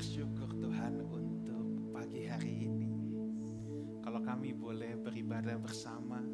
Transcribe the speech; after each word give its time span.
bersyukur 0.00 0.48
Tuhan 0.56 0.96
untuk 1.12 1.92
pagi 1.92 2.24
hari 2.24 2.64
ini. 2.64 2.88
Kalau 4.00 4.24
kami 4.24 4.56
boleh 4.56 4.96
beribadah 4.96 5.60
bersama, 5.60 6.24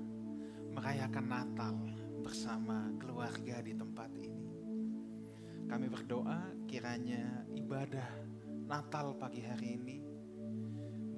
merayakan 0.70 1.26
Natal 1.26 1.74
bersama 2.22 2.94
keluarga 3.02 3.58
di 3.66 3.74
tempat 3.74 4.14
ini. 4.14 4.46
Kami 5.66 5.90
berdoa 5.90 6.46
kiranya 6.70 7.42
ibadah 7.58 8.06
Natal 8.70 9.18
pagi 9.18 9.42
hari 9.42 9.82
ini 9.82 9.98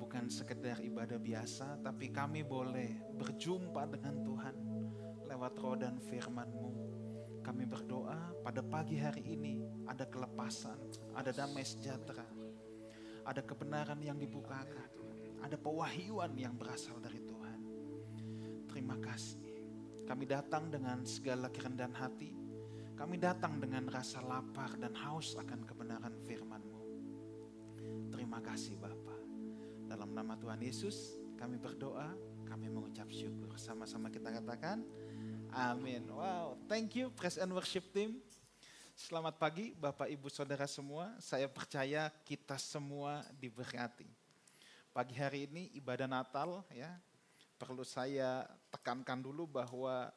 bukan 0.01 0.33
sekedar 0.33 0.81
ibadah 0.81 1.21
biasa, 1.21 1.85
tapi 1.85 2.09
kami 2.09 2.49
boleh 2.49 2.97
berjumpa 3.21 3.93
dengan 3.93 4.25
Tuhan 4.25 4.57
lewat 5.29 5.53
roh 5.61 5.77
dan 5.77 6.01
firman-Mu 6.01 6.88
kami 7.49 7.65
berdoa 7.65 8.29
pada 8.45 8.61
pagi 8.61 9.01
hari 9.01 9.25
ini 9.25 9.65
ada 9.89 10.05
kelepasan, 10.05 10.77
ada 11.17 11.33
damai 11.33 11.65
sejahtera, 11.65 12.29
ada 13.25 13.41
kebenaran 13.41 13.97
yang 14.05 14.21
dibukakan, 14.21 14.93
ada 15.41 15.57
pewahyuan 15.57 16.37
yang 16.37 16.53
berasal 16.61 17.01
dari 17.01 17.25
Tuhan. 17.25 17.61
Terima 18.69 19.01
kasih. 19.01 19.49
Kami 20.05 20.29
datang 20.29 20.69
dengan 20.69 21.01
segala 21.09 21.49
kerendahan 21.49 21.97
hati. 21.97 22.37
Kami 22.93 23.17
datang 23.17 23.57
dengan 23.57 23.89
rasa 23.89 24.21
lapar 24.21 24.77
dan 24.77 24.93
haus 24.93 25.33
akan 25.41 25.65
kebenaran 25.65 26.21
firman-Mu. 26.29 26.81
Terima 28.13 28.45
kasih 28.45 28.77
Bapa. 28.77 29.17
Dalam 29.89 30.13
nama 30.13 30.37
Tuhan 30.37 30.61
Yesus 30.61 31.17
kami 31.41 31.57
berdoa, 31.57 32.13
kami 32.45 32.69
mengucap 32.69 33.09
syukur. 33.09 33.57
Sama-sama 33.57 34.13
kita 34.13 34.37
katakan, 34.37 34.85
Amin. 35.59 36.07
Wow, 36.15 36.55
thank 36.71 36.95
you 36.95 37.11
Press 37.11 37.35
and 37.35 37.51
Worship 37.51 37.91
Team. 37.91 38.23
Selamat 38.95 39.43
pagi 39.43 39.75
Bapak 39.75 40.07
Ibu 40.07 40.31
Saudara 40.31 40.71
semua. 40.71 41.11
Saya 41.19 41.51
percaya 41.51 42.15
kita 42.23 42.55
semua 42.63 43.27
diberkati. 43.43 44.07
Pagi 44.95 45.19
hari 45.19 45.51
ini 45.51 45.75
ibadah 45.75 46.07
Natal 46.07 46.63
ya. 46.71 46.95
Perlu 47.59 47.83
saya 47.83 48.47
tekankan 48.71 49.19
dulu 49.19 49.51
bahwa 49.51 50.15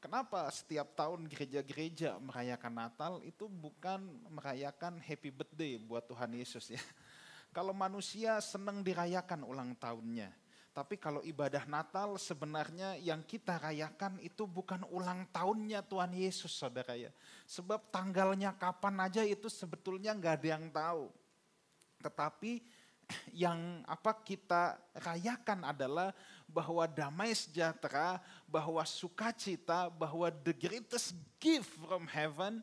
kenapa 0.00 0.48
setiap 0.48 0.96
tahun 0.96 1.28
gereja-gereja 1.28 2.16
merayakan 2.16 2.72
Natal 2.72 3.20
itu 3.28 3.44
bukan 3.44 4.00
merayakan 4.32 5.04
happy 5.04 5.28
birthday 5.28 5.76
buat 5.76 6.08
Tuhan 6.08 6.32
Yesus 6.32 6.64
ya. 6.72 6.80
Kalau 7.52 7.76
manusia 7.76 8.40
senang 8.40 8.80
dirayakan 8.80 9.44
ulang 9.44 9.76
tahunnya 9.76 10.32
tapi 10.72 10.94
kalau 10.94 11.24
ibadah 11.26 11.66
Natal 11.66 12.14
sebenarnya 12.20 12.94
yang 13.02 13.24
kita 13.26 13.58
rayakan 13.58 14.20
itu 14.22 14.46
bukan 14.46 14.84
ulang 14.94 15.26
tahunnya 15.34 15.82
Tuhan 15.82 16.14
Yesus 16.14 16.54
saudara 16.54 16.94
ya. 16.94 17.10
Sebab 17.50 17.90
tanggalnya 17.90 18.54
kapan 18.54 19.02
aja 19.02 19.26
itu 19.26 19.50
sebetulnya 19.50 20.14
nggak 20.14 20.34
ada 20.38 20.48
yang 20.48 20.66
tahu. 20.70 21.10
Tetapi 21.98 22.62
yang 23.42 23.82
apa 23.90 24.12
kita 24.22 24.78
rayakan 25.02 25.66
adalah 25.66 26.14
bahwa 26.46 26.86
damai 26.86 27.34
sejahtera, 27.34 28.22
bahwa 28.46 28.84
sukacita, 28.86 29.90
bahwa 29.90 30.30
the 30.30 30.54
greatest 30.54 31.16
gift 31.42 31.74
from 31.82 32.06
heaven, 32.06 32.62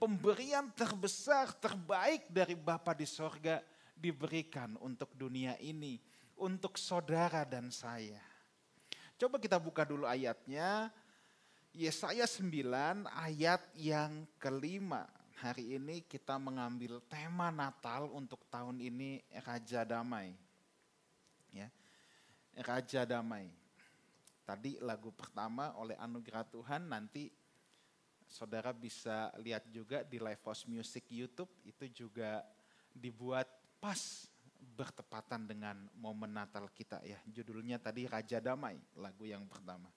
pemberian 0.00 0.72
terbesar, 0.72 1.52
terbaik 1.60 2.26
dari 2.32 2.56
Bapa 2.56 2.96
di 2.96 3.04
sorga 3.04 3.60
diberikan 3.92 4.74
untuk 4.82 5.14
dunia 5.14 5.54
ini 5.62 6.00
untuk 6.42 6.74
saudara 6.74 7.46
dan 7.46 7.70
saya. 7.70 8.18
Coba 9.14 9.38
kita 9.38 9.62
buka 9.62 9.86
dulu 9.86 10.02
ayatnya. 10.02 10.90
Yesaya 11.72 12.26
9 12.26 13.06
ayat 13.06 13.62
yang 13.78 14.26
kelima. 14.36 15.06
Hari 15.38 15.78
ini 15.78 16.02
kita 16.04 16.36
mengambil 16.36 17.00
tema 17.06 17.48
Natal 17.48 18.10
untuk 18.10 18.42
tahun 18.50 18.82
ini 18.82 19.22
Raja 19.46 19.86
Damai. 19.86 20.34
Ya. 21.54 21.70
Raja 22.60 23.06
Damai. 23.06 23.48
Tadi 24.42 24.82
lagu 24.82 25.14
pertama 25.14 25.72
oleh 25.78 25.94
Anugerah 25.96 26.44
Tuhan 26.44 26.90
nanti 26.90 27.30
saudara 28.26 28.74
bisa 28.74 29.30
lihat 29.38 29.64
juga 29.70 30.02
di 30.02 30.18
Live 30.18 30.42
House 30.44 30.66
Music 30.66 31.06
YouTube 31.08 31.50
itu 31.62 32.04
juga 32.04 32.42
dibuat 32.92 33.48
pas 33.80 34.31
bertepatan 34.72 35.44
dengan 35.44 35.76
momen 36.00 36.32
Natal 36.32 36.66
kita 36.72 36.98
ya. 37.04 37.20
Judulnya 37.28 37.78
tadi 37.78 38.08
Raja 38.08 38.40
Damai, 38.40 38.80
lagu 38.96 39.28
yang 39.28 39.44
pertama. 39.46 39.92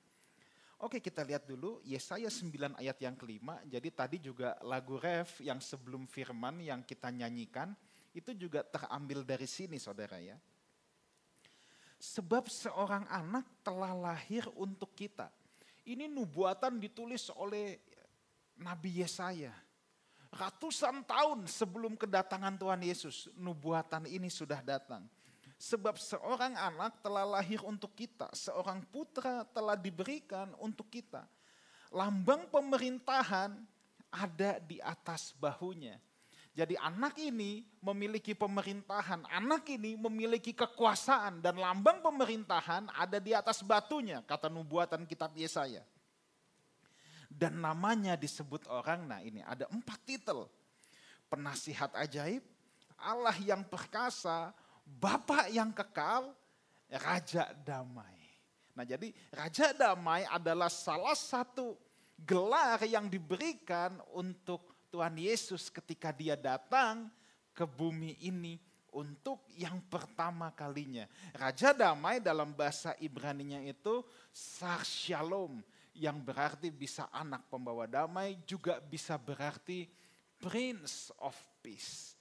Oke 0.84 1.00
kita 1.00 1.24
lihat 1.24 1.48
dulu 1.48 1.80
Yesaya 1.88 2.28
9 2.28 2.76
ayat 2.78 2.98
yang 3.00 3.16
kelima. 3.16 3.58
Jadi 3.64 3.90
tadi 3.96 4.18
juga 4.20 4.60
lagu 4.62 5.00
ref 5.00 5.40
yang 5.40 5.64
sebelum 5.64 6.04
firman 6.06 6.60
yang 6.60 6.84
kita 6.84 7.08
nyanyikan 7.10 7.72
itu 8.12 8.36
juga 8.36 8.62
terambil 8.62 9.24
dari 9.24 9.48
sini 9.48 9.80
saudara 9.80 10.20
ya. 10.20 10.36
Sebab 11.96 12.52
seorang 12.52 13.08
anak 13.08 13.48
telah 13.64 13.96
lahir 13.96 14.46
untuk 14.60 14.92
kita. 14.94 15.32
Ini 15.88 16.12
nubuatan 16.12 16.76
ditulis 16.78 17.32
oleh 17.34 17.80
Nabi 18.60 19.00
Yesaya 19.00 19.65
Ratusan 20.36 21.08
tahun 21.08 21.48
sebelum 21.48 21.96
kedatangan 21.96 22.60
Tuhan 22.60 22.84
Yesus, 22.84 23.32
nubuatan 23.40 24.04
ini 24.04 24.28
sudah 24.28 24.60
datang. 24.60 25.08
Sebab 25.56 25.96
seorang 25.96 26.60
anak 26.60 27.00
telah 27.00 27.24
lahir 27.24 27.64
untuk 27.64 27.96
kita, 27.96 28.28
seorang 28.36 28.84
putra 28.92 29.48
telah 29.56 29.80
diberikan 29.80 30.52
untuk 30.60 30.92
kita. 30.92 31.24
Lambang 31.88 32.52
pemerintahan 32.52 33.56
ada 34.12 34.60
di 34.60 34.84
atas 34.84 35.32
bahunya. 35.40 35.96
Jadi 36.52 36.76
anak 36.84 37.16
ini 37.16 37.64
memiliki 37.80 38.36
pemerintahan, 38.36 39.24
anak 39.32 39.64
ini 39.72 39.96
memiliki 39.96 40.52
kekuasaan 40.52 41.40
dan 41.40 41.56
lambang 41.56 42.04
pemerintahan 42.04 42.92
ada 42.92 43.24
di 43.24 43.32
atas 43.32 43.64
batunya, 43.64 44.20
kata 44.28 44.52
nubuatan 44.52 45.08
kitab 45.08 45.32
Yesaya 45.36 45.84
dan 47.36 47.60
namanya 47.60 48.16
disebut 48.16 48.64
orang. 48.72 49.04
Nah 49.04 49.20
ini 49.20 49.44
ada 49.44 49.68
empat 49.68 50.00
titel. 50.08 50.48
Penasihat 51.28 51.92
ajaib, 52.00 52.42
Allah 52.96 53.36
yang 53.44 53.68
perkasa, 53.68 54.56
Bapak 54.86 55.52
yang 55.52 55.76
kekal, 55.76 56.32
Raja 56.88 57.52
damai. 57.66 58.16
Nah 58.72 58.88
jadi 58.88 59.12
Raja 59.34 59.76
damai 59.76 60.24
adalah 60.32 60.72
salah 60.72 61.18
satu 61.18 61.76
gelar 62.24 62.80
yang 62.88 63.12
diberikan 63.12 64.00
untuk 64.16 64.72
Tuhan 64.88 65.20
Yesus 65.20 65.68
ketika 65.68 66.16
dia 66.16 66.40
datang 66.40 67.12
ke 67.52 67.68
bumi 67.68 68.16
ini 68.24 68.56
untuk 68.96 69.44
yang 69.52 69.84
pertama 69.92 70.56
kalinya. 70.56 71.04
Raja 71.36 71.76
damai 71.76 72.24
dalam 72.24 72.56
bahasa 72.56 72.96
Ibraninya 73.04 73.60
itu 73.60 74.00
Sar 74.32 74.88
Shalom 74.88 75.60
yang 75.96 76.20
berarti 76.20 76.70
bisa 76.70 77.08
anak 77.10 77.48
pembawa 77.48 77.88
damai, 77.88 78.36
juga 78.44 78.84
bisa 78.84 79.16
berarti 79.16 79.88
Prince 80.36 81.10
of 81.24 81.36
Peace. 81.64 82.20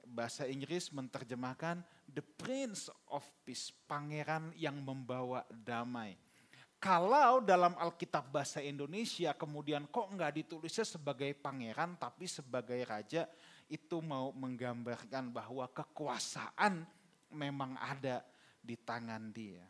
Bahasa 0.00 0.48
Inggris 0.48 0.88
menerjemahkan 0.90 1.84
the 2.08 2.24
Prince 2.24 2.88
of 3.12 3.22
Peace, 3.44 3.70
pangeran 3.84 4.50
yang 4.56 4.80
membawa 4.80 5.44
damai. 5.52 6.16
Kalau 6.80 7.44
dalam 7.44 7.76
Alkitab 7.76 8.32
bahasa 8.32 8.64
Indonesia 8.64 9.36
kemudian 9.36 9.84
kok 9.92 10.08
nggak 10.16 10.40
ditulisnya 10.40 10.88
sebagai 10.88 11.36
pangeran 11.36 11.92
tapi 12.00 12.24
sebagai 12.24 12.80
raja, 12.88 13.28
itu 13.68 14.00
mau 14.00 14.32
menggambarkan 14.32 15.28
bahwa 15.28 15.68
kekuasaan 15.68 16.82
memang 17.30 17.76
ada 17.76 18.24
di 18.64 18.80
tangan 18.80 19.28
dia. 19.28 19.62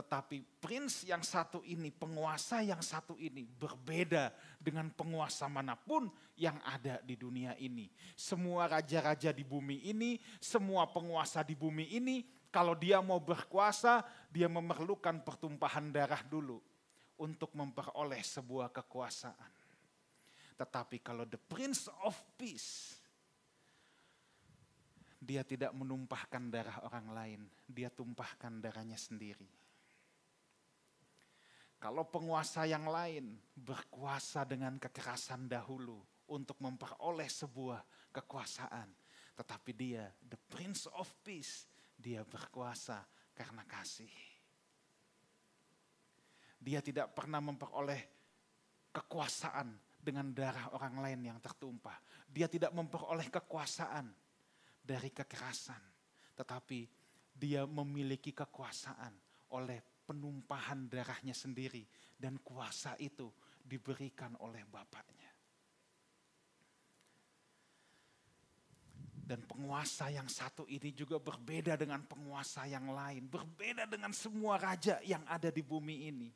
Tetapi 0.00 0.40
prince 0.64 1.04
yang 1.04 1.20
satu 1.20 1.60
ini, 1.60 1.92
penguasa 1.92 2.64
yang 2.64 2.80
satu 2.80 3.20
ini 3.20 3.44
berbeda 3.44 4.32
dengan 4.56 4.88
penguasa 4.88 5.44
mana 5.44 5.76
pun 5.76 6.08
yang 6.40 6.56
ada 6.64 7.04
di 7.04 7.20
dunia 7.20 7.52
ini. 7.60 7.84
Semua 8.16 8.64
raja-raja 8.64 9.28
di 9.28 9.44
bumi 9.44 9.92
ini, 9.92 10.16
semua 10.40 10.88
penguasa 10.88 11.44
di 11.44 11.52
bumi 11.52 11.92
ini, 11.92 12.24
kalau 12.48 12.72
dia 12.72 13.04
mau 13.04 13.20
berkuasa, 13.20 14.00
dia 14.32 14.48
memerlukan 14.48 15.20
pertumpahan 15.20 15.92
darah 15.92 16.24
dulu 16.24 16.64
untuk 17.20 17.52
memperoleh 17.52 18.24
sebuah 18.24 18.72
kekuasaan. 18.72 19.52
Tetapi 20.56 20.96
kalau 21.04 21.28
the 21.28 21.36
prince 21.36 21.92
of 22.08 22.16
peace, 22.40 22.96
dia 25.20 25.44
tidak 25.44 25.76
menumpahkan 25.76 26.48
darah 26.48 26.88
orang 26.88 27.12
lain, 27.12 27.40
dia 27.68 27.92
tumpahkan 27.92 28.64
darahnya 28.64 28.96
sendiri 28.96 29.59
kalau 31.80 32.04
penguasa 32.04 32.68
yang 32.68 32.84
lain 32.84 33.40
berkuasa 33.56 34.44
dengan 34.44 34.76
kekerasan 34.76 35.48
dahulu 35.48 36.04
untuk 36.28 36.60
memperoleh 36.60 37.26
sebuah 37.26 37.80
kekuasaan. 38.12 38.92
Tetapi 39.32 39.72
dia, 39.72 40.04
the 40.20 40.36
Prince 40.36 40.84
of 40.92 41.08
Peace, 41.24 41.64
dia 41.96 42.20
berkuasa 42.20 43.00
karena 43.32 43.64
kasih. 43.64 44.12
Dia 46.60 46.84
tidak 46.84 47.16
pernah 47.16 47.40
memperoleh 47.40 48.04
kekuasaan 48.92 49.72
dengan 49.96 50.28
darah 50.36 50.76
orang 50.76 51.00
lain 51.00 51.20
yang 51.32 51.38
tertumpah. 51.40 51.96
Dia 52.28 52.44
tidak 52.52 52.76
memperoleh 52.76 53.32
kekuasaan 53.32 54.12
dari 54.84 55.08
kekerasan, 55.08 55.80
tetapi 56.36 56.84
dia 57.32 57.64
memiliki 57.64 58.36
kekuasaan 58.36 59.16
oleh 59.56 59.99
penumpahan 60.10 60.90
darahnya 60.90 61.30
sendiri 61.30 61.86
dan 62.18 62.34
kuasa 62.42 62.98
itu 62.98 63.30
diberikan 63.62 64.34
oleh 64.42 64.66
Bapaknya. 64.66 65.30
Dan 69.30 69.46
penguasa 69.46 70.10
yang 70.10 70.26
satu 70.26 70.66
ini 70.66 70.90
juga 70.90 71.22
berbeda 71.22 71.78
dengan 71.78 72.02
penguasa 72.02 72.66
yang 72.66 72.90
lain. 72.90 73.30
Berbeda 73.30 73.86
dengan 73.86 74.10
semua 74.10 74.58
raja 74.58 74.98
yang 75.06 75.22
ada 75.30 75.54
di 75.54 75.62
bumi 75.62 76.10
ini. 76.10 76.34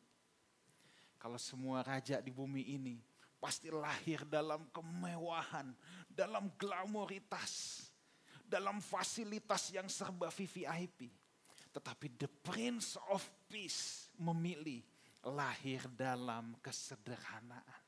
Kalau 1.19 1.35
semua 1.35 1.83
raja 1.83 2.23
di 2.23 2.31
bumi 2.31 2.63
ini 2.79 2.95
pasti 3.43 3.67
lahir 3.67 4.23
dalam 4.31 4.63
kemewahan, 4.71 5.75
dalam 6.07 6.47
glamoritas, 6.55 7.83
dalam 8.47 8.79
fasilitas 8.79 9.75
yang 9.75 9.91
serba 9.91 10.31
VVIP. 10.31 11.24
Tetapi 11.75 12.07
the 12.15 12.31
Prince 12.31 12.95
of 13.11 13.27
Peace 13.51 14.07
memilih 14.23 14.79
lahir 15.27 15.83
dalam 15.91 16.55
kesederhanaan. 16.63 17.83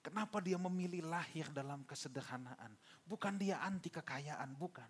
Kenapa 0.00 0.40
dia 0.40 0.56
memilih 0.56 1.04
lahir 1.04 1.50
dalam 1.52 1.84
kesederhanaan? 1.84 2.72
Bukan 3.04 3.36
dia 3.36 3.60
anti 3.60 3.92
kekayaan, 3.92 4.56
bukan. 4.56 4.88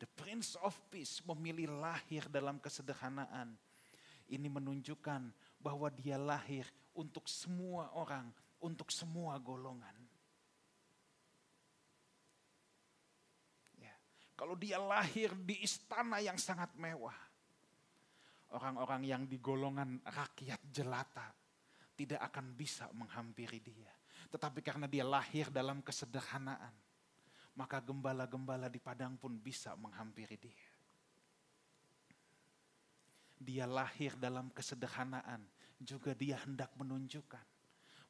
The 0.00 0.08
Prince 0.08 0.56
of 0.64 0.74
Peace 0.88 1.20
memilih 1.28 1.70
lahir 1.76 2.24
dalam 2.32 2.56
kesederhanaan. 2.58 3.54
Ini 4.26 4.48
menunjukkan 4.48 5.30
bahwa 5.60 5.92
dia 5.92 6.16
lahir 6.16 6.66
untuk 6.96 7.28
semua 7.30 7.92
orang, 7.94 8.32
untuk 8.58 8.90
semua 8.90 9.38
golongan. 9.38 9.94
Ya. 13.78 13.94
Kalau 14.34 14.58
dia 14.58 14.82
lahir 14.82 15.30
di 15.38 15.62
istana 15.62 16.18
yang 16.18 16.36
sangat 16.38 16.74
mewah, 16.74 17.27
orang-orang 18.54 19.02
yang 19.04 19.22
di 19.28 19.36
golongan 19.40 20.00
rakyat 20.04 20.60
jelata 20.72 21.32
tidak 21.98 22.22
akan 22.30 22.54
bisa 22.54 22.88
menghampiri 22.94 23.60
dia 23.60 23.98
tetapi 24.28 24.60
karena 24.60 24.84
dia 24.84 25.06
lahir 25.08 25.48
dalam 25.48 25.80
kesederhanaan, 25.80 26.72
maka 27.56 27.80
gembala-gembala 27.80 28.68
di 28.68 28.76
padang 28.76 29.16
pun 29.16 29.40
bisa 29.40 29.72
menghampiri 29.80 30.36
dia. 30.36 30.68
Dia 33.38 33.64
lahir 33.64 34.12
dalam 34.20 34.52
kesederhanaan, 34.52 35.40
juga 35.80 36.12
dia 36.12 36.36
hendak 36.44 36.68
menunjukkan 36.76 37.46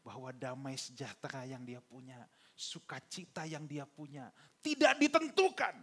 bahwa 0.02 0.32
damai 0.34 0.75
sejahtera 0.75 1.46
yang 1.46 1.62
dia 1.62 1.79
punya, 1.84 2.19
sukacita 2.56 3.46
yang 3.46 3.69
dia 3.69 3.87
punya, 3.87 4.32
tidak 4.58 4.99
ditentukan 4.99 5.76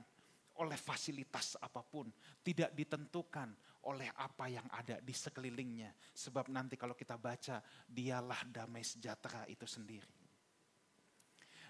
oleh 0.59 0.75
fasilitas 0.75 1.55
apa 1.61 1.79
pun, 1.85 2.11
tidak 2.43 2.73
ditentukan 2.75 3.53
oleh 3.85 4.09
apa 4.17 4.49
yang 4.49 4.65
ada 4.73 4.97
di 4.99 5.13
sekelilingnya. 5.13 5.93
Sebab 6.13 6.49
nanti 6.49 6.73
kalau 6.75 6.97
kita 6.97 7.15
baca, 7.15 7.61
dialah 7.85 8.41
damai 8.49 8.81
sejahtera 8.81 9.45
itu 9.45 9.69
sendiri. 9.69 10.25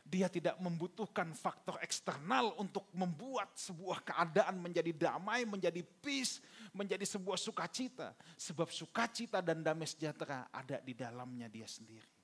Dia 0.06 0.30
tidak 0.30 0.62
membutuhkan 0.62 1.34
faktor 1.34 1.82
eksternal 1.82 2.54
untuk 2.62 2.86
membuat 2.94 3.58
sebuah 3.58 4.06
keadaan 4.06 4.62
menjadi 4.62 4.94
damai, 4.94 5.50
menjadi 5.50 5.82
peace, 5.82 6.46
menjadi 6.78 7.02
sebuah 7.10 7.42
sukacita. 7.42 8.14
Sebab 8.38 8.70
sukacita 8.70 9.42
dan 9.42 9.66
damai 9.66 9.90
sejahtera 9.90 10.46
ada 10.54 10.78
di 10.78 10.94
dalamnya 10.94 11.50
dia 11.50 11.66
sendiri. 11.66 12.15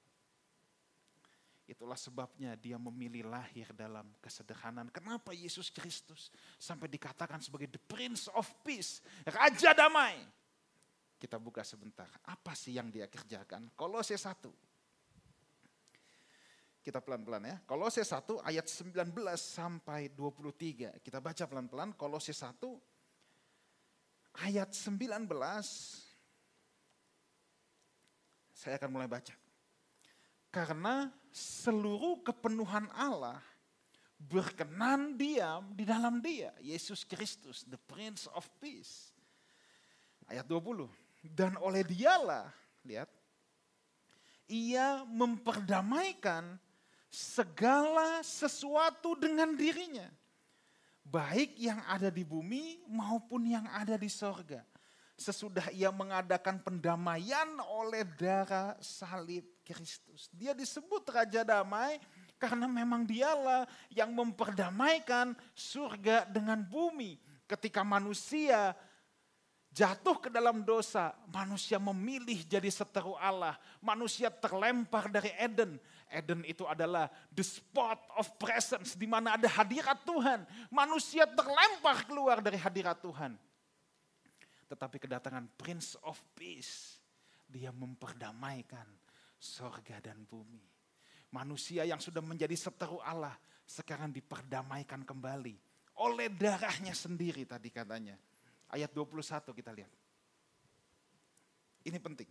Itulah 1.71 1.95
sebabnya 1.95 2.59
dia 2.59 2.75
memilih 2.75 3.31
lahir 3.31 3.71
dalam 3.71 4.11
kesederhanaan. 4.19 4.91
Kenapa 4.91 5.31
Yesus 5.31 5.71
Kristus 5.71 6.27
sampai 6.59 6.91
dikatakan 6.91 7.39
sebagai 7.39 7.71
the 7.71 7.79
Prince 7.79 8.27
of 8.35 8.43
Peace, 8.59 8.99
Raja 9.23 9.71
Damai. 9.71 10.19
Kita 11.15 11.39
buka 11.39 11.63
sebentar, 11.63 12.11
apa 12.27 12.51
sih 12.51 12.75
yang 12.75 12.91
dia 12.91 13.07
kerjakan? 13.07 13.71
Kolose 13.71 14.19
1 14.19 14.51
kita 16.81 16.97
pelan-pelan 16.97 17.45
ya. 17.45 17.55
Kolose 17.69 18.01
1 18.01 18.41
ayat 18.41 18.65
19 18.65 19.13
sampai 19.37 20.09
23. 20.09 20.97
Kita 21.05 21.21
baca 21.21 21.43
pelan-pelan 21.45 21.93
Kolose 21.93 22.33
1 22.33 22.57
ayat 24.49 24.73
19. 24.73 25.29
Saya 28.49 28.81
akan 28.81 28.89
mulai 28.89 29.05
baca. 29.05 29.40
Karena 30.51 31.07
seluruh 31.31 32.19
kepenuhan 32.27 32.91
Allah 32.91 33.39
berkenan 34.19 35.15
diam 35.15 35.71
di 35.73 35.87
dalam 35.87 36.19
dia. 36.19 36.51
Yesus 36.59 37.07
Kristus, 37.07 37.63
the 37.65 37.79
Prince 37.79 38.27
of 38.35 38.45
Peace. 38.59 39.15
Ayat 40.27 40.45
20. 40.45 40.85
Dan 41.23 41.55
oleh 41.57 41.81
dialah, 41.87 42.51
lihat, 42.83 43.07
ia 44.51 45.07
memperdamaikan 45.07 46.59
segala 47.07 48.19
sesuatu 48.19 49.15
dengan 49.15 49.55
dirinya. 49.55 50.11
Baik 51.01 51.55
yang 51.55 51.79
ada 51.87 52.11
di 52.11 52.27
bumi 52.27 52.83
maupun 52.91 53.47
yang 53.47 53.67
ada 53.71 53.95
di 53.95 54.07
sorga. 54.07 54.63
Sesudah 55.15 55.69
ia 55.71 55.93
mengadakan 55.93 56.59
pendamaian 56.59 57.47
oleh 57.67 58.07
darah 58.17 58.75
salib 58.81 59.43
Kristus. 59.73 60.27
Dia 60.35 60.51
disebut 60.51 61.03
Raja 61.07 61.41
Damai 61.41 61.97
karena 62.41 62.65
memang 62.65 63.05
dialah 63.05 63.69
yang 63.93 64.11
memperdamaikan 64.11 65.37
surga 65.53 66.25
dengan 66.29 66.61
bumi. 66.65 67.21
Ketika 67.45 67.83
manusia 67.83 68.73
jatuh 69.71 70.19
ke 70.19 70.29
dalam 70.33 70.61
dosa, 70.67 71.15
manusia 71.31 71.79
memilih 71.79 72.43
jadi 72.43 72.67
seteru 72.67 73.15
Allah. 73.15 73.55
Manusia 73.79 74.27
terlempar 74.27 75.07
dari 75.07 75.31
Eden. 75.39 75.79
Eden 76.11 76.43
itu 76.43 76.67
adalah 76.67 77.07
the 77.31 77.43
spot 77.43 77.97
of 78.19 78.27
presence, 78.35 78.99
di 78.99 79.07
mana 79.07 79.39
ada 79.39 79.47
hadirat 79.47 80.03
Tuhan. 80.03 80.43
Manusia 80.67 81.23
terlempar 81.23 82.03
keluar 82.03 82.43
dari 82.43 82.59
hadirat 82.59 82.99
Tuhan. 82.99 83.39
Tetapi 84.67 84.97
kedatangan 85.03 85.47
Prince 85.59 85.99
of 86.03 86.19
Peace, 86.35 86.99
dia 87.47 87.71
memperdamaikan 87.75 88.87
sorga 89.41 89.97
dan 89.97 90.21
bumi. 90.29 90.61
Manusia 91.33 91.81
yang 91.81 91.97
sudah 91.97 92.21
menjadi 92.21 92.53
seteru 92.53 93.01
Allah, 93.01 93.33
sekarang 93.65 94.13
diperdamaikan 94.13 95.01
kembali. 95.01 95.57
Oleh 95.97 96.29
darahnya 96.29 96.93
sendiri 96.93 97.43
tadi 97.49 97.73
katanya 97.73 98.15
ayat 98.71 98.91
21 98.93 99.51
kita 99.57 99.71
lihat. 99.75 99.91
Ini 101.81 101.97
penting. 101.97 102.29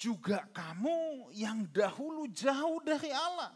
Juga 0.00 0.48
kamu 0.48 1.28
yang 1.36 1.68
dahulu 1.68 2.24
jauh 2.32 2.80
dari 2.80 3.12
Allah. 3.12 3.52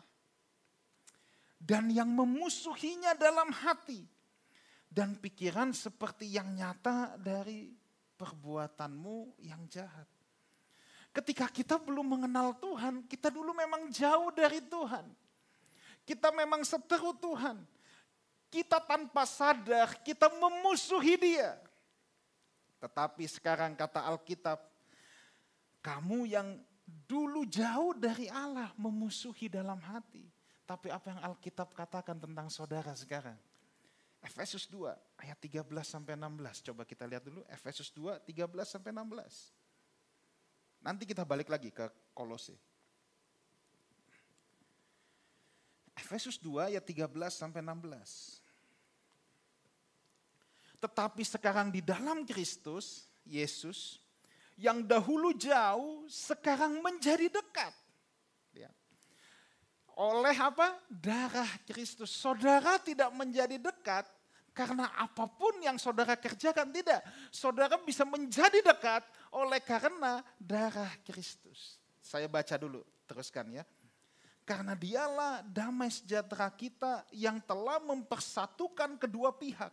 Dan 1.56 1.88
yang 1.88 2.12
memusuhinya 2.12 3.16
dalam 3.16 3.49
hati. 3.49 4.04
Dan 4.85 5.16
pikiran 5.16 5.73
seperti 5.73 6.28
yang 6.37 6.52
nyata 6.52 7.16
dari 7.16 7.73
perbuatanmu 8.25 9.37
yang 9.45 9.61
jahat. 9.69 10.09
Ketika 11.12 11.47
kita 11.52 11.76
belum 11.76 12.16
mengenal 12.16 12.57
Tuhan, 12.57 13.04
kita 13.04 13.28
dulu 13.28 13.52
memang 13.52 13.93
jauh 13.93 14.33
dari 14.33 14.64
Tuhan. 14.64 15.04
Kita 16.09 16.33
memang 16.33 16.64
seteru 16.64 17.12
Tuhan 17.21 17.61
kita 18.54 18.78
tanpa 18.78 19.26
sadar 19.26 19.99
kita 20.07 20.31
memusuhi 20.31 21.19
dia. 21.19 21.59
Tetapi 22.78 23.26
sekarang 23.26 23.75
kata 23.75 24.07
Alkitab, 24.07 24.62
kamu 25.83 26.31
yang 26.31 26.49
dulu 26.87 27.43
jauh 27.50 27.99
dari 27.99 28.31
Allah 28.31 28.71
memusuhi 28.78 29.50
dalam 29.50 29.83
hati. 29.83 30.31
Tapi 30.62 30.87
apa 30.95 31.11
yang 31.11 31.21
Alkitab 31.35 31.75
katakan 31.75 32.14
tentang 32.14 32.47
saudara 32.47 32.95
sekarang? 32.95 33.35
Efesus 34.25 34.64
2 34.73 34.88
ayat 35.21 35.37
13 35.37 35.69
sampai 35.85 36.16
16. 36.16 36.64
Coba 36.64 36.88
kita 36.88 37.04
lihat 37.04 37.28
dulu 37.28 37.45
Efesus 37.52 37.93
2 37.93 38.25
13 38.25 38.49
sampai 38.64 38.90
16. 38.97 39.52
Nanti 40.81 41.04
kita 41.04 41.28
balik 41.28 41.52
lagi 41.52 41.69
ke 41.69 41.85
Kolose. 42.16 42.57
Efesus 45.93 46.40
2 46.40 46.73
ayat 46.73 46.85
13 46.85 47.12
sampai 47.28 47.61
16. 47.61 48.40
Tetapi 50.81 51.23
sekarang 51.25 51.69
di 51.73 51.81
dalam 51.81 52.28
Kristus, 52.28 53.09
Yesus, 53.25 54.00
yang 54.61 54.85
dahulu 54.85 55.33
jauh, 55.37 56.04
sekarang 56.09 56.81
menjadi 56.81 57.28
dekat. 57.28 57.73
Oleh 59.94 60.34
apa? 60.34 60.74
Darah 60.90 61.50
Kristus. 61.66 62.10
Saudara 62.10 62.82
tidak 62.82 63.14
menjadi 63.14 63.58
dekat 63.58 64.06
karena 64.54 64.90
apa 64.94 65.26
pun 65.26 65.54
yang 65.62 65.78
saudara 65.78 66.14
kerjakan. 66.18 66.70
Tidak. 66.70 67.00
Saudara 67.30 67.78
bisa 67.78 68.06
menjadi 68.06 68.62
dekat 68.62 69.02
oleh 69.34 69.58
karena 69.62 70.22
darah 70.38 70.90
Kristus. 71.02 71.78
Saya 72.02 72.30
baca 72.30 72.54
dulu, 72.58 72.82
teruskan 73.06 73.50
ya. 73.50 73.66
Karena 74.44 74.76
dialah 74.76 75.40
damai 75.42 75.88
sejahtera 75.88 76.52
kita 76.52 77.06
yang 77.10 77.40
telah 77.42 77.80
mempersatukan 77.82 79.00
kedua 79.00 79.34
pihak. 79.34 79.72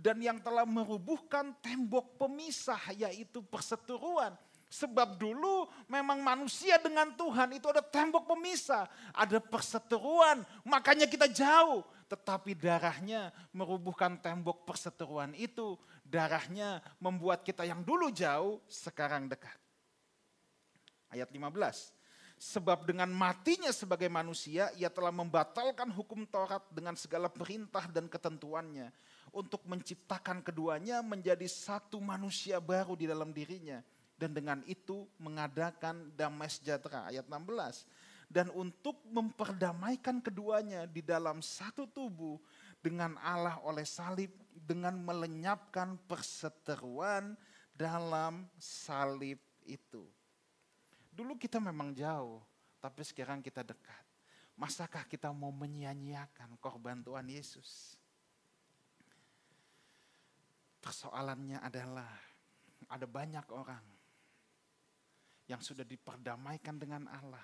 Dan 0.00 0.22
yang 0.22 0.40
telah 0.40 0.64
merubuhkan 0.64 1.52
tembok 1.60 2.16
pemisah 2.16 2.80
yaitu 2.94 3.42
perseteruan. 3.44 4.32
Sebab 4.70 5.18
dulu 5.18 5.66
memang 5.90 6.22
manusia 6.22 6.78
dengan 6.78 7.10
Tuhan 7.18 7.58
itu 7.58 7.66
ada 7.66 7.82
tembok 7.82 8.22
pemisah. 8.30 8.86
Ada 9.10 9.42
perseteruan, 9.42 10.46
makanya 10.62 11.10
kita 11.10 11.26
jauh. 11.26 11.82
Tetapi 12.06 12.54
darahnya 12.54 13.34
merubuhkan 13.50 14.14
tembok 14.22 14.62
perseteruan 14.62 15.34
itu. 15.34 15.74
Darahnya 16.06 16.78
membuat 17.02 17.42
kita 17.42 17.66
yang 17.66 17.82
dulu 17.82 18.14
jauh 18.14 18.62
sekarang 18.70 19.26
dekat. 19.26 19.58
Ayat 21.10 21.26
15 21.34 21.50
Sebab 22.40 22.88
dengan 22.88 23.10
matinya 23.12 23.68
sebagai 23.68 24.08
manusia, 24.08 24.72
ia 24.78 24.88
telah 24.88 25.12
membatalkan 25.12 25.92
hukum 25.92 26.24
Taurat 26.24 26.64
dengan 26.72 26.96
segala 26.96 27.28
perintah 27.28 27.84
dan 27.90 28.08
ketentuannya. 28.08 28.88
Untuk 29.34 29.66
menciptakan 29.68 30.40
keduanya 30.40 31.04
menjadi 31.04 31.44
satu 31.44 32.00
manusia 32.00 32.56
baru 32.56 32.96
di 32.96 33.04
dalam 33.04 33.34
dirinya. 33.34 33.84
Dan 34.20 34.36
dengan 34.36 34.60
itu 34.68 35.08
mengadakan 35.16 36.12
damai 36.12 36.52
sejahtera. 36.52 37.08
Ayat 37.08 37.24
16. 37.24 37.88
Dan 38.28 38.52
untuk 38.52 39.00
memperdamaikan 39.08 40.20
keduanya 40.20 40.84
di 40.84 41.00
dalam 41.00 41.40
satu 41.40 41.88
tubuh 41.88 42.36
dengan 42.84 43.16
Allah 43.24 43.56
oleh 43.64 43.88
salib. 43.88 44.28
Dengan 44.52 44.92
melenyapkan 45.00 45.96
perseteruan 46.04 47.32
dalam 47.72 48.44
salib 48.60 49.40
itu. 49.64 50.04
Dulu 51.10 51.40
kita 51.40 51.56
memang 51.58 51.96
jauh, 51.96 52.44
tapi 52.76 53.00
sekarang 53.02 53.40
kita 53.40 53.64
dekat. 53.64 54.04
Masakah 54.54 55.08
kita 55.08 55.32
mau 55.32 55.48
menyia-nyiakan 55.48 56.60
korban 56.60 57.00
Tuhan 57.00 57.24
Yesus? 57.32 57.96
Persoalannya 60.84 61.60
adalah 61.64 62.12
ada 62.88 63.06
banyak 63.08 63.46
orang 63.52 63.99
yang 65.50 65.58
sudah 65.58 65.82
diperdamaikan 65.82 66.78
dengan 66.78 67.10
Allah. 67.10 67.42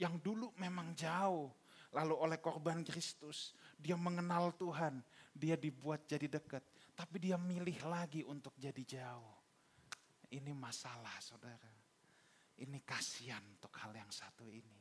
Yang 0.00 0.24
dulu 0.24 0.48
memang 0.56 0.96
jauh, 0.96 1.52
lalu 1.92 2.14
oleh 2.16 2.38
korban 2.40 2.80
Kristus 2.80 3.52
dia 3.76 4.00
mengenal 4.00 4.56
Tuhan, 4.56 5.04
dia 5.36 5.60
dibuat 5.60 6.08
jadi 6.08 6.24
dekat, 6.24 6.64
tapi 6.96 7.20
dia 7.20 7.36
milih 7.36 7.76
lagi 7.84 8.24
untuk 8.24 8.56
jadi 8.56 8.80
jauh. 8.80 9.36
Ini 10.32 10.52
masalah, 10.56 11.20
saudara. 11.20 11.72
Ini 12.58 12.80
kasihan 12.82 13.44
untuk 13.44 13.70
hal 13.76 13.92
yang 13.92 14.10
satu 14.10 14.48
ini. 14.48 14.80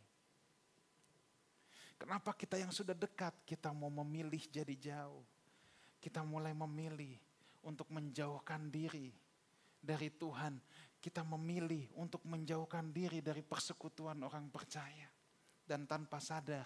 Kenapa 1.97 2.33
kita 2.33 2.57
yang 2.61 2.69
sudah 2.69 2.93
dekat, 2.93 3.33
kita 3.45 3.73
mau 3.73 3.89
memilih 3.89 4.41
jadi 4.49 4.75
jauh. 4.77 5.25
Kita 5.97 6.21
mulai 6.21 6.53
memilih 6.53 7.17
untuk 7.65 7.89
menjauhkan 7.89 8.69
diri 8.69 9.09
dari 9.81 10.09
Tuhan. 10.13 10.61
Kita 10.97 11.21
memilih 11.23 11.93
untuk 11.97 12.25
menjauhkan 12.25 12.89
diri 12.91 13.21
dari 13.21 13.45
persekutuan 13.45 14.17
orang 14.25 14.49
percaya. 14.49 15.07
Dan 15.67 15.85
tanpa 15.85 16.17
sadar, 16.17 16.65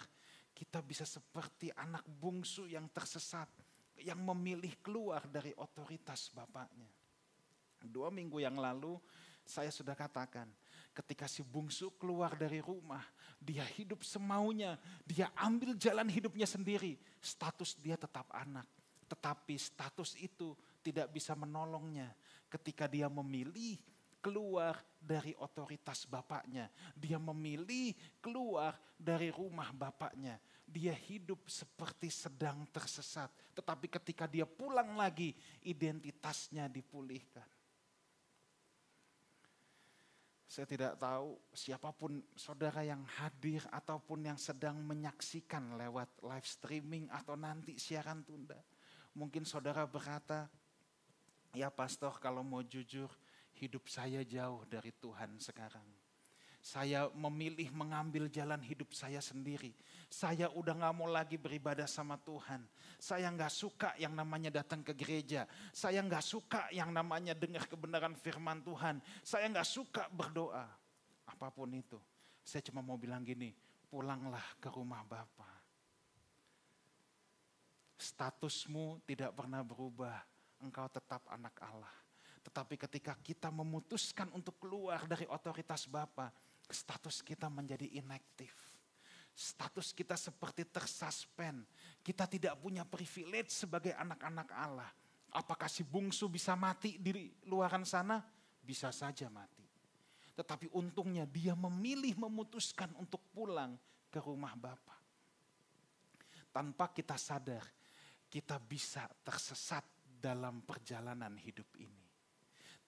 kita 0.52 0.80
bisa 0.80 1.04
seperti 1.04 1.70
anak 1.74 2.06
bungsu 2.06 2.66
yang 2.66 2.88
tersesat. 2.90 3.48
Yang 4.02 4.20
memilih 4.24 4.72
keluar 4.80 5.22
dari 5.28 5.52
otoritas 5.54 6.32
bapaknya. 6.32 6.88
Dua 7.82 8.08
minggu 8.08 8.40
yang 8.40 8.56
lalu 8.56 8.98
saya 9.42 9.74
sudah 9.74 9.98
katakan, 9.98 10.46
ketika 10.94 11.26
si 11.26 11.42
bungsu 11.42 11.92
keluar 11.98 12.38
dari 12.38 12.62
rumah, 12.62 13.02
dia 13.42 13.66
hidup 13.66 14.06
semaunya, 14.06 14.78
dia 15.02 15.28
ambil 15.34 15.74
jalan 15.74 16.06
hidupnya 16.06 16.46
sendiri. 16.46 16.94
Status 17.18 17.74
dia 17.82 17.98
tetap 17.98 18.30
anak, 18.30 18.66
tetapi 19.10 19.58
status 19.58 20.14
itu 20.22 20.54
tidak 20.82 21.10
bisa 21.10 21.34
menolongnya 21.34 22.10
ketika 22.50 22.86
dia 22.86 23.10
memilih 23.10 23.78
keluar 24.22 24.78
dari 25.02 25.34
otoritas 25.34 26.06
bapaknya. 26.06 26.70
Dia 26.94 27.18
memilih 27.18 27.90
keluar 28.22 28.78
dari 28.94 29.34
rumah 29.34 29.74
bapaknya. 29.74 30.38
Dia 30.62 30.94
hidup 30.94 31.50
seperti 31.50 32.08
sedang 32.08 32.64
tersesat. 32.70 33.28
Tetapi 33.52 33.90
ketika 33.90 34.30
dia 34.30 34.46
pulang 34.46 34.94
lagi, 34.94 35.34
identitasnya 35.66 36.70
dipulihkan. 36.70 37.44
Saya 40.52 40.68
tidak 40.68 41.00
tahu 41.00 41.40
siapa 41.56 41.96
pun 41.96 42.20
saudara 42.36 42.84
yang 42.84 43.00
hadir 43.18 43.64
ataupun 43.72 44.28
yang 44.28 44.36
sedang 44.36 44.84
menyaksikan 44.84 45.80
lewat 45.80 46.12
live 46.20 46.44
streaming 46.44 47.08
atau 47.08 47.40
nanti 47.40 47.80
siaran 47.80 48.20
tunda. 48.20 48.60
Mungkin 49.16 49.48
saudara 49.48 49.88
berkata, 49.88 50.52
ya 51.56 51.72
pastor 51.72 52.20
kalau 52.20 52.44
mau 52.44 52.60
jujur 52.60 53.08
hidup 53.62 53.86
saya 53.86 54.26
jauh 54.26 54.66
dari 54.66 54.90
Tuhan 54.98 55.38
sekarang. 55.38 55.86
Saya 56.62 57.10
memilih 57.14 57.74
mengambil 57.74 58.30
jalan 58.30 58.58
hidup 58.62 58.94
saya 58.94 59.18
sendiri. 59.18 59.74
Saya 60.06 60.46
udah 60.50 60.78
gak 60.78 60.94
mau 60.94 61.10
lagi 61.10 61.34
beribadah 61.34 61.90
sama 61.90 62.14
Tuhan. 62.22 62.62
Saya 63.02 63.26
gak 63.34 63.50
suka 63.50 63.90
yang 63.98 64.14
namanya 64.14 64.62
datang 64.62 64.82
ke 64.86 64.94
gereja. 64.94 65.46
Saya 65.74 66.02
gak 66.06 66.22
suka 66.22 66.70
yang 66.70 66.94
namanya 66.94 67.34
dengar 67.34 67.66
kebenaran 67.66 68.14
firman 68.14 68.62
Tuhan. 68.62 69.02
Saya 69.26 69.50
gak 69.50 69.66
suka 69.66 70.06
berdoa. 70.14 70.66
Apa 71.26 71.50
pun 71.50 71.70
itu. 71.74 71.98
Saya 72.46 72.62
cuma 72.66 72.78
mau 72.78 72.94
bilang 72.94 73.26
gini, 73.26 73.50
pulanglah 73.90 74.42
ke 74.62 74.70
rumah 74.70 75.02
Bapa. 75.02 75.50
Statusmu 77.98 79.02
tidak 79.02 79.34
pernah 79.34 79.66
berubah. 79.66 80.18
Engkau 80.62 80.86
tetap 80.86 81.26
anak 81.26 81.58
Allah. 81.58 82.01
Tetapi 82.42 82.74
ketika 82.74 83.14
kita 83.22 83.48
memutuskan 83.54 84.26
untuk 84.34 84.58
keluar 84.58 85.06
dari 85.06 85.26
otoritas 85.30 85.86
Bapa, 85.86 86.34
status 86.66 87.22
kita 87.22 87.46
menjadi 87.46 87.86
inaktif. 88.02 88.50
Status 89.32 89.94
kita 89.96 90.18
seperti 90.18 90.68
tersuspend. 90.68 91.64
Kita 92.02 92.28
tidak 92.28 92.58
punya 92.60 92.84
privilege 92.84 93.54
sebagai 93.54 93.94
anak-anak 93.96 94.48
Allah. 94.52 94.90
Apakah 95.32 95.70
si 95.70 95.86
bungsu 95.86 96.28
bisa 96.28 96.52
mati 96.52 97.00
di 97.00 97.32
luaran 97.48 97.88
sana? 97.88 98.20
Bisa 98.60 98.92
saja 98.92 99.32
mati. 99.32 99.64
Tetapi 100.36 100.68
untungnya 100.76 101.24
dia 101.24 101.56
memilih 101.56 102.18
memutuskan 102.20 102.92
untuk 103.00 103.22
pulang 103.32 103.78
ke 104.12 104.20
rumah 104.20 104.52
Bapa. 104.52 104.98
Tanpa 106.52 106.92
kita 106.92 107.16
sadar, 107.16 107.64
kita 108.28 108.60
bisa 108.60 109.08
tersesat 109.24 109.88
dalam 110.04 110.60
perjalanan 110.68 111.32
hidup 111.40 111.72
ini 111.80 112.01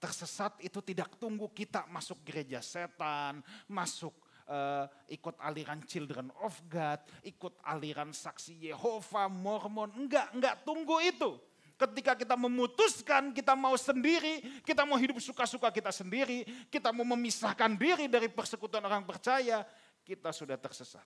tersesat 0.04 0.60
itu 0.60 0.84
tidak 0.84 1.16
tunggu 1.16 1.48
kita 1.48 1.88
masuk 1.88 2.20
gereja 2.20 2.60
setan, 2.60 3.40
masuk 3.64 4.12
uh, 4.44 4.84
ikut 5.08 5.32
aliran 5.40 5.80
Children 5.88 6.28
of 6.44 6.52
God, 6.68 7.00
ikut 7.24 7.56
aliran 7.64 8.12
saksi 8.12 8.68
Yehova, 8.68 9.32
Mormon. 9.32 9.96
Enggak, 9.96 10.28
enggak 10.36 10.60
tunggu 10.60 11.00
itu. 11.00 11.40
Ketika 11.74 12.14
kita 12.14 12.36
memutuskan 12.36 13.32
kita 13.32 13.56
mau 13.56 13.74
sendiri, 13.74 14.62
kita 14.62 14.84
mau 14.84 15.00
hidup 15.00 15.18
suka-suka 15.18 15.72
kita 15.72 15.90
sendiri, 15.90 16.44
kita 16.68 16.92
mau 16.92 17.08
memisahkan 17.16 17.74
diri 17.74 18.06
dari 18.06 18.28
persekutuan 18.28 18.84
orang 18.84 19.02
percaya, 19.08 19.64
kita 20.04 20.30
sudah 20.30 20.60
tersesat. 20.60 21.02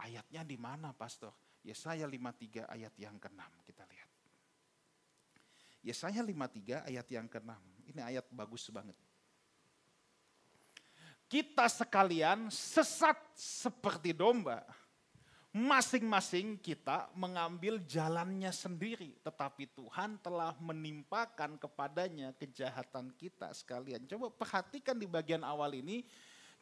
Ayatnya 0.00 0.46
di 0.46 0.56
mana 0.56 0.94
pastor? 0.94 1.34
Yesaya 1.66 2.06
53 2.06 2.62
ayat 2.62 2.94
yang 2.94 3.18
ke-6 3.18 3.42
kita 3.66 3.82
lihat. 3.90 4.15
Yesaya 5.86 6.18
53 6.18 6.82
ayat 6.90 7.06
yang 7.14 7.30
ke-6. 7.30 7.54
Ini 7.94 8.00
ayat 8.02 8.26
bagus 8.34 8.66
banget. 8.74 8.98
Kita 11.30 11.70
sekalian 11.70 12.50
sesat 12.50 13.14
seperti 13.38 14.10
domba. 14.10 14.66
Masing-masing 15.54 16.58
kita 16.58 17.06
mengambil 17.14 17.78
jalannya 17.86 18.50
sendiri. 18.50 19.14
Tetapi 19.22 19.70
Tuhan 19.78 20.18
telah 20.18 20.58
menimpakan 20.58 21.54
kepadanya 21.54 22.34
kejahatan 22.34 23.14
kita 23.14 23.54
sekalian. 23.54 24.02
Coba 24.10 24.26
perhatikan 24.34 24.98
di 24.98 25.06
bagian 25.06 25.46
awal 25.46 25.70
ini. 25.78 26.02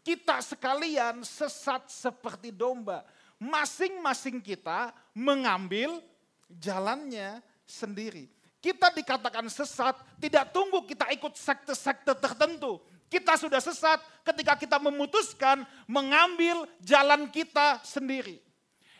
Kita 0.04 0.44
sekalian 0.44 1.24
sesat 1.24 1.88
seperti 1.88 2.52
domba. 2.52 3.08
Masing-masing 3.40 4.44
kita 4.44 4.92
mengambil 5.16 6.04
jalannya 6.48 7.40
sendiri. 7.64 8.33
Kita 8.64 8.88
dikatakan 8.88 9.44
sesat, 9.52 9.92
tidak 10.16 10.48
tunggu 10.48 10.88
kita 10.88 11.12
ikut 11.12 11.36
sekte-sekte 11.36 12.16
tertentu. 12.16 12.80
Kita 13.12 13.36
sudah 13.36 13.60
sesat 13.60 14.00
ketika 14.24 14.56
kita 14.56 14.80
memutuskan 14.80 15.68
mengambil 15.84 16.64
jalan 16.80 17.28
kita 17.28 17.84
sendiri. 17.84 18.40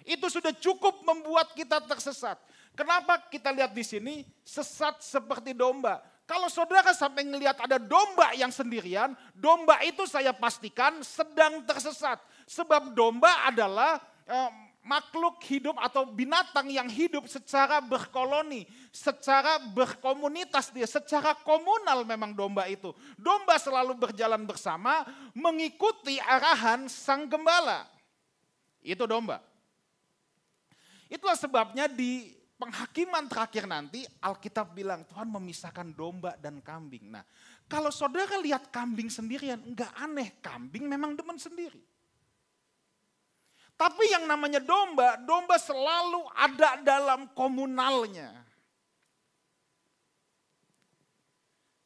Itu 0.05 0.29
sudah 0.29 0.53
cukup 0.53 1.01
membuat 1.09 1.57
kita 1.57 1.81
tersesat. 1.81 2.37
Kenapa 2.77 3.17
kita 3.33 3.49
lihat 3.57 3.73
di 3.73 3.81
sini 3.81 4.29
sesat 4.45 5.01
seperti 5.01 5.57
domba? 5.57 6.05
Kalau 6.29 6.53
saudara 6.53 6.93
sampai 6.93 7.25
melihat 7.25 7.57
ada 7.65 7.81
domba 7.81 8.37
yang 8.37 8.53
sendirian, 8.53 9.17
domba 9.33 9.81
itu 9.81 10.05
saya 10.05 10.37
pastikan 10.37 11.01
sedang 11.01 11.65
tersesat. 11.65 12.21
Sebab 12.45 12.93
domba 12.93 13.49
adalah 13.49 13.97
eh, 14.29 14.64
makhluk 14.85 15.41
hidup 15.49 15.75
atau 15.81 16.05
binatang 16.05 16.69
yang 16.69 16.87
hidup 16.87 17.25
secara 17.25 17.81
berkoloni, 17.81 18.69
secara 18.93 19.57
berkomunitas 19.73 20.69
dia, 20.71 20.85
secara 20.85 21.33
komunal 21.41 22.05
memang 22.05 22.37
domba 22.37 22.69
itu. 22.69 22.93
Domba 23.17 23.57
selalu 23.57 23.97
berjalan 23.97 24.45
bersama 24.45 25.09
mengikuti 25.33 26.21
arahan 26.21 26.85
sang 26.87 27.25
gembala. 27.25 27.89
Itu 28.85 29.09
domba. 29.09 29.41
Itulah 31.09 31.37
sebabnya 31.41 31.89
di 31.89 32.37
penghakiman 32.61 33.25
terakhir 33.27 33.65
nanti 33.65 34.05
Alkitab 34.21 34.77
bilang 34.77 35.09
Tuhan 35.09 35.33
memisahkan 35.33 35.97
domba 35.97 36.37
dan 36.37 36.61
kambing. 36.61 37.09
Nah 37.09 37.25
kalau 37.65 37.89
saudara 37.89 38.37
lihat 38.37 38.69
kambing 38.69 39.09
sendirian 39.09 39.61
enggak 39.65 39.89
aneh, 39.97 40.37
kambing 40.45 40.85
memang 40.85 41.17
demen 41.17 41.41
sendiri. 41.41 41.81
Tapi 43.75 44.05
yang 44.07 44.31
namanya 44.31 44.63
domba, 44.63 45.19
domba 45.19 45.59
selalu 45.59 46.23
ada 46.39 46.79
dalam 46.79 47.27
komunalnya. 47.35 48.31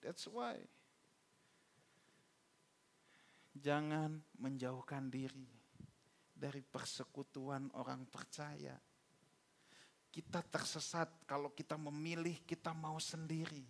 That's 0.04 0.28
why. 0.28 0.56
Jangan 3.58 4.20
menjauhkan 4.38 5.08
diri 5.08 5.48
dari 6.38 6.62
persekutuan 6.62 7.72
orang 7.74 8.04
percaya. 8.06 8.76
Kita 10.08 10.44
tersesat 10.44 11.24
kalau 11.24 11.52
kita 11.52 11.74
memilih 11.80 12.44
kita 12.44 12.70
mau 12.76 13.00
sendiri. 13.00 13.64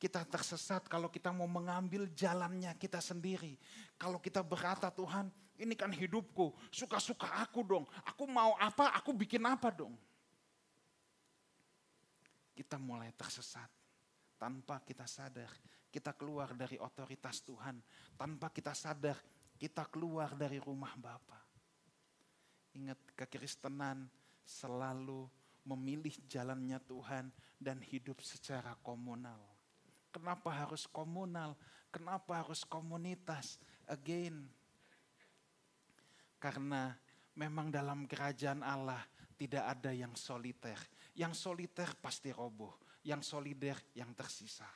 Kita 0.00 0.26
tersesat 0.26 0.90
kalau 0.90 1.06
kita 1.06 1.30
mau 1.30 1.46
mengambil 1.46 2.10
jalannya 2.10 2.74
kita 2.74 2.98
sendiri. 2.98 3.54
Kalau 3.94 4.18
kita 4.18 4.42
berkata 4.42 4.90
Tuhan 4.90 5.30
ini 5.60 5.76
kan 5.76 5.92
hidupku, 5.92 6.54
suka-suka 6.72 7.28
aku 7.44 7.60
dong. 7.66 7.84
Aku 8.08 8.24
mau 8.28 8.56
apa, 8.56 8.92
aku 8.96 9.12
bikin 9.12 9.44
apa 9.44 9.68
dong. 9.68 9.92
Kita 12.52 12.76
mulai 12.76 13.12
tersesat 13.16 13.68
tanpa 14.40 14.80
kita 14.84 15.04
sadar. 15.08 15.50
Kita 15.92 16.16
keluar 16.16 16.56
dari 16.56 16.80
otoritas 16.80 17.44
Tuhan. 17.44 17.76
Tanpa 18.16 18.48
kita 18.48 18.72
sadar 18.72 19.20
kita 19.62 19.86
keluar 19.86 20.34
dari 20.34 20.58
rumah 20.58 20.90
Bapa. 20.98 21.38
Ingat 22.74 22.98
kekristenan 23.14 24.10
selalu 24.42 25.30
memilih 25.62 26.10
jalannya 26.26 26.82
Tuhan 26.82 27.30
dan 27.62 27.78
hidup 27.78 28.18
secara 28.26 28.74
komunal. 28.82 29.38
Kenapa 30.10 30.50
harus 30.50 30.90
komunal? 30.90 31.54
Kenapa 31.94 32.42
harus 32.42 32.66
komunitas? 32.66 33.62
Again, 33.86 34.50
karena 36.42 36.90
memang 37.38 37.70
dalam 37.70 38.10
kerajaan 38.10 38.66
Allah 38.66 38.98
tidak 39.38 39.62
ada 39.78 39.94
yang 39.94 40.10
soliter. 40.18 40.74
Yang 41.14 41.38
soliter 41.38 41.94
pasti 42.02 42.34
roboh, 42.34 42.82
yang 43.06 43.22
solider 43.22 43.78
yang 43.94 44.10
tersisa. 44.18 44.66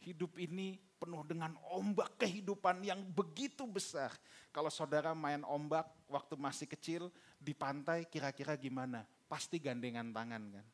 Hidup 0.00 0.40
ini 0.40 0.80
penuh 0.96 1.20
dengan 1.28 1.52
ombak 1.68 2.16
kehidupan 2.16 2.80
yang 2.80 3.04
begitu 3.12 3.68
besar. 3.68 4.08
Kalau 4.48 4.72
saudara 4.72 5.12
main 5.12 5.44
ombak 5.44 5.84
waktu 6.08 6.40
masih 6.40 6.64
kecil 6.64 7.12
di 7.36 7.52
pantai 7.52 8.08
kira-kira 8.08 8.56
gimana? 8.56 9.04
Pasti 9.28 9.60
gandengan 9.60 10.08
tangan 10.08 10.56
kan? 10.56 10.66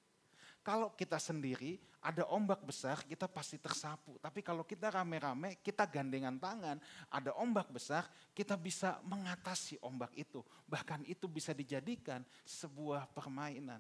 Kalau 0.66 0.90
kita 0.99 1.23
sendiri 1.23 1.78
ada 2.02 2.26
ombak 2.26 2.66
besar 2.66 2.99
kita 3.06 3.30
pasti 3.30 3.54
tersapu. 3.54 4.18
Tapi 4.18 4.42
kalau 4.42 4.66
kita 4.66 4.90
rame-rame 4.90 5.62
kita 5.62 5.87
gandengan 5.87 6.35
tangan 6.42 6.82
ada 7.06 7.30
ombak 7.38 7.70
besar 7.70 8.02
kita 8.35 8.58
bisa 8.58 8.99
mengatasi 9.06 9.78
ombak 9.78 10.11
itu. 10.18 10.42
Bahkan 10.66 11.06
itu 11.06 11.30
bisa 11.30 11.54
dijadikan 11.54 12.26
sebuah 12.42 13.06
permainan. 13.14 13.78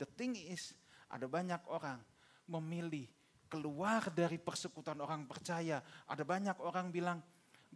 The 0.00 0.08
thing 0.08 0.32
is 0.40 0.72
ada 1.12 1.28
banyak 1.28 1.60
orang 1.68 2.00
memilih 2.48 3.04
keluar 3.52 4.08
dari 4.08 4.40
persekutuan 4.40 4.96
orang 5.04 5.28
percaya. 5.28 5.84
Ada 6.08 6.24
banyak 6.24 6.56
orang 6.64 6.88
bilang, 6.88 7.20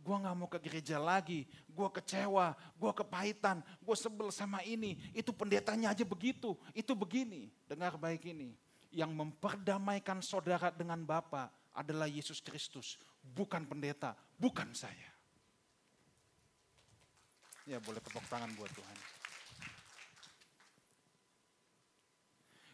gue 0.06 0.16
gak 0.22 0.36
mau 0.38 0.46
ke 0.46 0.62
gereja 0.62 1.02
lagi, 1.02 1.42
gue 1.66 1.88
kecewa, 1.90 2.54
gue 2.54 2.92
kepahitan, 2.94 3.58
gue 3.82 3.96
sebel 3.98 4.30
sama 4.30 4.62
ini, 4.62 4.94
itu 5.10 5.34
pendetanya 5.34 5.90
aja 5.90 6.06
begitu, 6.06 6.54
itu 6.70 6.94
begini. 6.94 7.50
Dengar 7.66 7.98
baik 7.98 8.22
ini, 8.30 8.54
yang 8.94 9.10
memperdamaikan 9.10 10.22
saudara 10.22 10.70
dengan 10.70 11.02
Bapa 11.02 11.50
adalah 11.74 12.06
Yesus 12.06 12.38
Kristus, 12.38 13.02
bukan 13.34 13.66
pendeta, 13.66 14.14
bukan 14.38 14.70
saya. 14.70 15.10
Ya 17.66 17.82
boleh 17.82 17.98
tepuk 17.98 18.22
tangan 18.30 18.54
buat 18.54 18.70
Tuhan. 18.70 18.98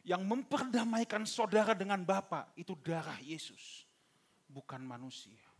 Yang 0.04 0.22
memperdamaikan 0.28 1.24
saudara 1.24 1.72
dengan 1.72 2.04
Bapa 2.04 2.52
itu 2.60 2.76
darah 2.76 3.16
Yesus, 3.24 3.88
bukan 4.52 4.84
manusia. 4.84 5.51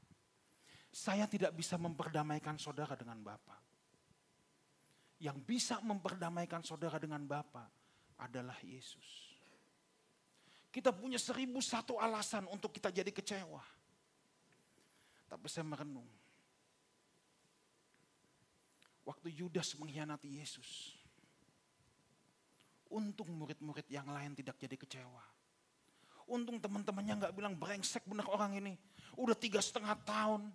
Saya 0.93 1.25
tidak 1.25 1.57
bisa 1.57 1.81
memperdamaikan 1.81 2.61
saudara 2.61 2.93
dengan 2.93 3.17
Bapa. 3.25 3.57
Yang 5.17 5.39
bisa 5.49 5.81
memperdamaikan 5.81 6.61
saudara 6.61 7.01
dengan 7.01 7.25
Bapa 7.25 7.65
adalah 8.21 8.61
Yesus. 8.61 9.33
Kita 10.69 10.93
punya 10.93 11.17
seribu 11.17 11.65
satu 11.65 11.97
alasan 11.97 12.45
untuk 12.53 12.77
kita 12.77 12.93
jadi 12.93 13.09
kecewa. 13.09 13.65
Tapi 15.33 15.47
saya 15.49 15.65
merenung. 15.65 16.09
Waktu 19.09 19.33
Yudas 19.33 19.73
mengkhianati 19.81 20.29
Yesus. 20.29 20.93
Untung 22.93 23.33
murid-murid 23.33 23.89
yang 23.89 24.13
lain 24.13 24.37
tidak 24.37 24.61
jadi 24.61 24.77
kecewa. 24.77 25.25
Untung 26.29 26.61
teman-temannya 26.61 27.15
nggak 27.25 27.35
bilang 27.37 27.57
brengsek 27.57 28.05
bener 28.05 28.29
orang 28.29 28.61
ini. 28.61 28.77
Udah 29.17 29.33
tiga 29.33 29.61
setengah 29.65 29.97
tahun 30.05 30.53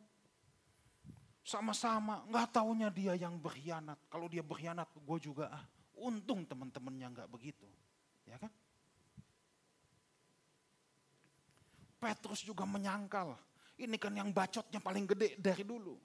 sama-sama, 1.47 2.27
nggak 2.27 2.59
taunya 2.59 2.91
dia 2.91 3.15
yang 3.15 3.39
berkhianat. 3.39 3.95
Kalau 4.11 4.27
dia 4.27 4.43
berkhianat, 4.43 4.91
gue 4.91 5.19
juga 5.23 5.47
ah. 5.47 5.63
Untung 5.97 6.43
teman-temannya 6.43 7.07
nggak 7.09 7.29
begitu, 7.31 7.65
ya 8.27 8.35
kan? 8.35 8.51
Petrus 11.97 12.43
juga 12.43 12.67
menyangkal. 12.67 13.33
Ini 13.79 13.95
kan 13.97 14.13
yang 14.13 14.29
bacotnya 14.29 14.77
paling 14.77 15.07
gede 15.07 15.39
dari 15.39 15.63
dulu. 15.63 15.97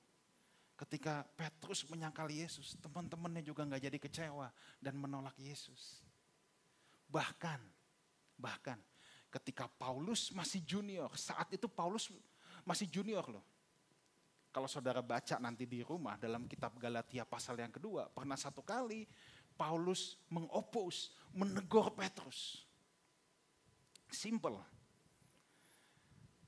Ketika 0.79 1.27
Petrus 1.37 1.85
menyangkal 1.91 2.31
Yesus, 2.33 2.79
teman-temannya 2.81 3.45
juga 3.45 3.67
nggak 3.69 3.83
jadi 3.83 3.99
kecewa 3.99 4.49
dan 4.81 4.95
menolak 4.97 5.37
Yesus. 5.37 6.01
Bahkan, 7.13 7.61
bahkan 8.41 8.81
ketika 9.29 9.69
Paulus 9.69 10.33
masih 10.33 10.65
junior, 10.65 11.13
saat 11.19 11.53
itu 11.53 11.69
Paulus 11.69 12.09
masih 12.65 12.89
junior 12.89 13.27
loh 13.29 13.52
kalau 14.53 14.69
saudara 14.69 15.01
baca 15.01 15.41
nanti 15.41 15.65
di 15.65 15.81
rumah 15.81 16.21
dalam 16.21 16.45
kitab 16.45 16.77
Galatia 16.77 17.25
pasal 17.25 17.57
yang 17.57 17.73
kedua, 17.73 18.13
pernah 18.13 18.37
satu 18.37 18.61
kali 18.61 19.09
Paulus 19.57 20.21
mengopos, 20.29 21.17
menegur 21.33 21.89
Petrus. 21.97 22.69
Simple. 24.13 24.61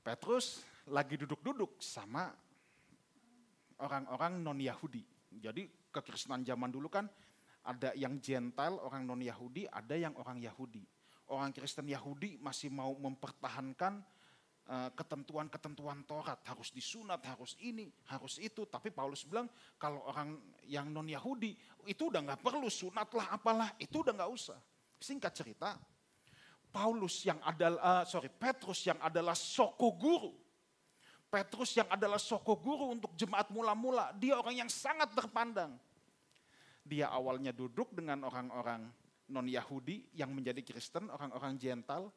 Petrus 0.05 0.61
lagi 0.85 1.17
duduk-duduk 1.17 1.81
sama 1.81 2.29
orang-orang 3.81 4.37
non-Yahudi. 4.37 5.01
Jadi 5.41 5.65
kekristenan 5.89 6.45
zaman 6.45 6.69
dulu 6.69 6.93
kan 6.93 7.09
ada 7.65 7.89
yang 7.97 8.21
Gentile, 8.21 8.77
orang 8.77 9.09
non-Yahudi, 9.09 9.65
ada 9.65 9.97
yang 9.97 10.13
orang 10.21 10.37
Yahudi. 10.37 10.85
Orang 11.25 11.49
Kristen 11.57 11.89
Yahudi 11.89 12.37
masih 12.37 12.69
mau 12.69 12.93
mempertahankan 12.93 14.05
ketentuan-ketentuan 14.65 16.01
Taurat 16.09 16.41
harus 16.49 16.73
disunat, 16.73 17.21
harus 17.21 17.53
ini, 17.61 17.85
harus 18.09 18.41
itu. 18.41 18.65
Tapi 18.65 18.89
Paulus 18.89 19.21
bilang 19.21 19.45
kalau 19.77 20.01
orang 20.09 20.41
yang 20.65 20.89
non 20.89 21.05
Yahudi 21.05 21.53
itu 21.85 22.09
udah 22.09 22.25
nggak 22.25 22.41
perlu 22.41 22.65
sunat 22.65 23.09
lah 23.13 23.27
apalah, 23.29 23.69
itu 23.77 24.01
udah 24.01 24.13
nggak 24.13 24.31
usah. 24.33 24.57
Singkat 24.97 25.33
cerita, 25.37 25.77
Paulus 26.73 27.21
yang 27.23 27.37
adalah 27.45 28.01
uh, 28.01 28.03
sorry 28.09 28.33
Petrus 28.33 28.81
yang 28.89 28.97
adalah 29.05 29.37
soko 29.37 29.93
guru, 29.93 30.33
Petrus 31.29 31.77
yang 31.77 31.89
adalah 31.93 32.17
soko 32.17 32.57
guru 32.57 32.95
untuk 32.95 33.13
jemaat 33.13 33.53
mula-mula, 33.53 34.15
dia 34.17 34.39
orang 34.39 34.65
yang 34.65 34.71
sangat 34.71 35.13
terpandang. 35.13 35.77
Dia 36.85 37.09
awalnya 37.13 37.53
duduk 37.53 37.93
dengan 37.93 38.25
orang-orang 38.25 38.89
non 39.29 39.45
Yahudi 39.49 40.05
yang 40.13 40.33
menjadi 40.33 40.61
Kristen, 40.61 41.09
orang-orang 41.09 41.57
Jental. 41.57 42.13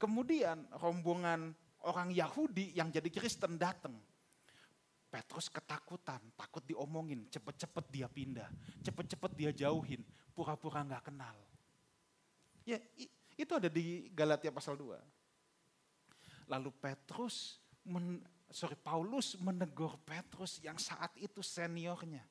Kemudian 0.00 0.66
rombongan 0.80 1.54
orang 1.86 2.12
Yahudi 2.12 2.76
yang 2.76 2.92
jadi 2.92 3.08
Kristen 3.08 3.56
datang. 3.56 3.96
Petrus 5.10 5.50
ketakutan, 5.50 6.22
takut 6.38 6.62
diomongin, 6.62 7.26
cepet-cepet 7.34 7.84
dia 7.90 8.06
pindah, 8.06 8.46
cepet-cepet 8.78 9.32
dia 9.34 9.50
jauhin, 9.50 10.06
pura-pura 10.30 10.86
nggak 10.86 11.10
kenal. 11.10 11.34
Ya, 12.62 12.78
itu 13.34 13.50
ada 13.50 13.66
di 13.66 14.06
Galatia 14.14 14.54
pasal 14.54 14.78
2. 14.78 14.94
Lalu 16.46 16.70
Petrus, 16.78 17.58
men, 17.82 18.22
sorry 18.54 18.78
Paulus 18.78 19.34
menegur 19.42 19.98
Petrus 20.06 20.62
yang 20.62 20.78
saat 20.78 21.10
itu 21.18 21.42
seniornya. 21.42 22.22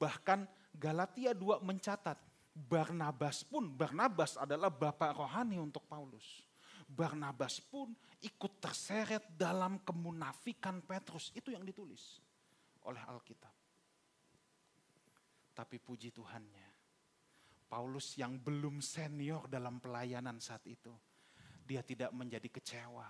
Bahkan 0.00 0.48
Galatia 0.72 1.36
2 1.36 1.60
mencatat, 1.60 2.16
Barnabas 2.54 3.44
pun, 3.44 3.68
Barnabas 3.68 4.40
adalah 4.40 4.72
bapak 4.72 5.12
rohani 5.12 5.60
untuk 5.60 5.84
Paulus. 5.84 6.40
Barnabas 6.88 7.60
pun 7.60 7.92
ikut 8.22 8.52
terseret 8.60 9.24
dalam 9.34 9.80
kemunafikan 9.82 10.80
Petrus. 10.84 11.32
Itu 11.36 11.52
yang 11.52 11.64
ditulis 11.64 12.20
oleh 12.84 13.00
Alkitab. 13.04 13.52
Tapi 15.54 15.76
puji 15.78 16.10
Tuhannya, 16.10 16.68
Paulus 17.70 18.18
yang 18.18 18.42
belum 18.42 18.82
senior 18.82 19.46
dalam 19.46 19.78
pelayanan 19.78 20.42
saat 20.42 20.66
itu, 20.66 20.90
dia 21.62 21.80
tidak 21.86 22.10
menjadi 22.10 22.50
kecewa. 22.50 23.06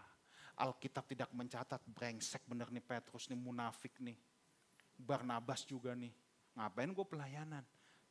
Alkitab 0.61 1.09
tidak 1.09 1.33
mencatat 1.33 1.83
brengsek 1.89 2.45
bener 2.47 2.69
nih 2.69 2.85
Petrus 2.85 3.33
nih 3.33 3.41
munafik 3.41 3.97
nih. 3.99 4.15
Barnabas 4.95 5.67
juga 5.67 5.97
nih 5.97 6.15
Ngapain 6.55 6.91
gue 6.95 7.07
pelayanan? 7.07 7.65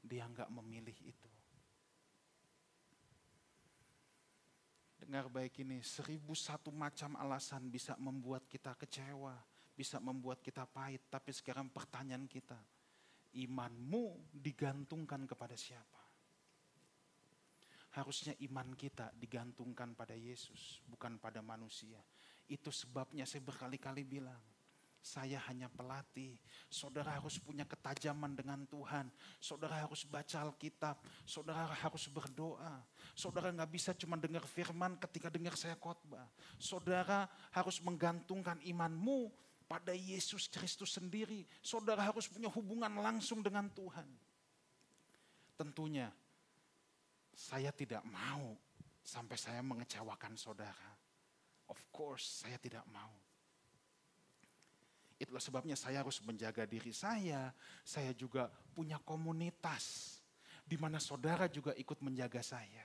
Dia 0.04 0.28
nggak 0.28 0.52
memilih 0.52 0.96
itu. 1.08 1.32
Dengar 5.04 5.28
baik 5.28 5.60
ini, 5.68 5.84
seribu 5.84 6.32
satu 6.32 6.72
macam 6.72 7.20
alasan 7.20 7.68
bisa 7.68 7.92
membuat 8.00 8.48
kita 8.48 8.72
kecewa, 8.80 9.36
bisa 9.76 10.00
membuat 10.00 10.40
kita 10.40 10.64
pahit. 10.64 11.12
Tapi 11.12 11.36
sekarang 11.36 11.68
pertanyaan 11.68 12.24
kita, 12.24 12.56
imanmu 13.36 14.32
digantungkan 14.32 15.28
kepada 15.28 15.60
siapa? 15.60 16.00
Harusnya 18.00 18.32
iman 18.48 18.72
kita 18.80 19.12
digantungkan 19.20 19.92
pada 19.92 20.16
Yesus, 20.16 20.80
bukan 20.88 21.20
pada 21.20 21.44
manusia. 21.44 22.00
Itu 22.48 22.72
sebabnya 22.72 23.28
saya 23.28 23.44
berkali-kali 23.44 24.08
bilang, 24.08 24.40
saya 25.04 25.36
hanya 25.52 25.68
pelatih. 25.68 26.40
Saudara 26.72 27.20
harus 27.20 27.36
punya 27.36 27.68
ketajaman 27.68 28.40
dengan 28.40 28.64
Tuhan. 28.72 29.12
Saudara 29.36 29.84
harus 29.84 30.08
baca 30.08 30.48
Alkitab. 30.48 31.04
Saudara 31.28 31.68
harus 31.68 32.08
berdoa. 32.08 32.80
Saudara 33.12 33.52
nggak 33.52 33.68
bisa 33.68 33.92
cuma 34.00 34.16
dengar 34.16 34.48
firman 34.48 34.96
ketika 34.96 35.28
dengar 35.28 35.60
saya 35.60 35.76
khotbah. 35.76 36.24
Saudara 36.56 37.28
harus 37.52 37.84
menggantungkan 37.84 38.64
imanmu 38.64 39.28
pada 39.68 39.92
Yesus 39.92 40.48
Kristus 40.48 40.96
sendiri. 40.96 41.44
Saudara 41.60 42.08
harus 42.08 42.32
punya 42.32 42.48
hubungan 42.48 42.96
langsung 43.04 43.44
dengan 43.44 43.68
Tuhan. 43.76 44.08
Tentunya 45.60 46.08
saya 47.36 47.76
tidak 47.76 48.08
mau 48.08 48.56
sampai 49.04 49.36
saya 49.36 49.60
mengecewakan 49.60 50.40
saudara. 50.40 50.96
Of 51.68 51.92
course, 51.92 52.48
saya 52.48 52.56
tidak 52.56 52.88
mau. 52.88 53.23
Itulah 55.24 55.40
sebabnya 55.40 55.80
saya 55.80 56.04
harus 56.04 56.20
menjaga 56.28 56.68
diri 56.68 56.92
saya. 56.92 57.56
Saya 57.80 58.12
juga 58.12 58.52
punya 58.76 59.00
komunitas 59.00 60.20
di 60.68 60.76
mana 60.76 61.00
saudara 61.00 61.48
juga 61.48 61.72
ikut 61.80 62.04
menjaga 62.04 62.44
saya. 62.44 62.84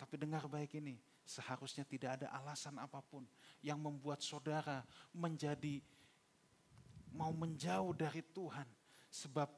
Tapi 0.00 0.16
dengar 0.16 0.48
baik 0.48 0.80
ini, 0.80 0.96
seharusnya 1.28 1.84
tidak 1.84 2.16
ada 2.16 2.32
alasan 2.32 2.80
apa 2.80 3.04
pun 3.04 3.28
yang 3.60 3.76
membuat 3.76 4.24
saudara 4.24 4.80
menjadi 5.12 5.84
mau 7.12 7.36
menjauh 7.36 7.92
dari 7.92 8.24
Tuhan. 8.32 8.64
Sebab 9.12 9.50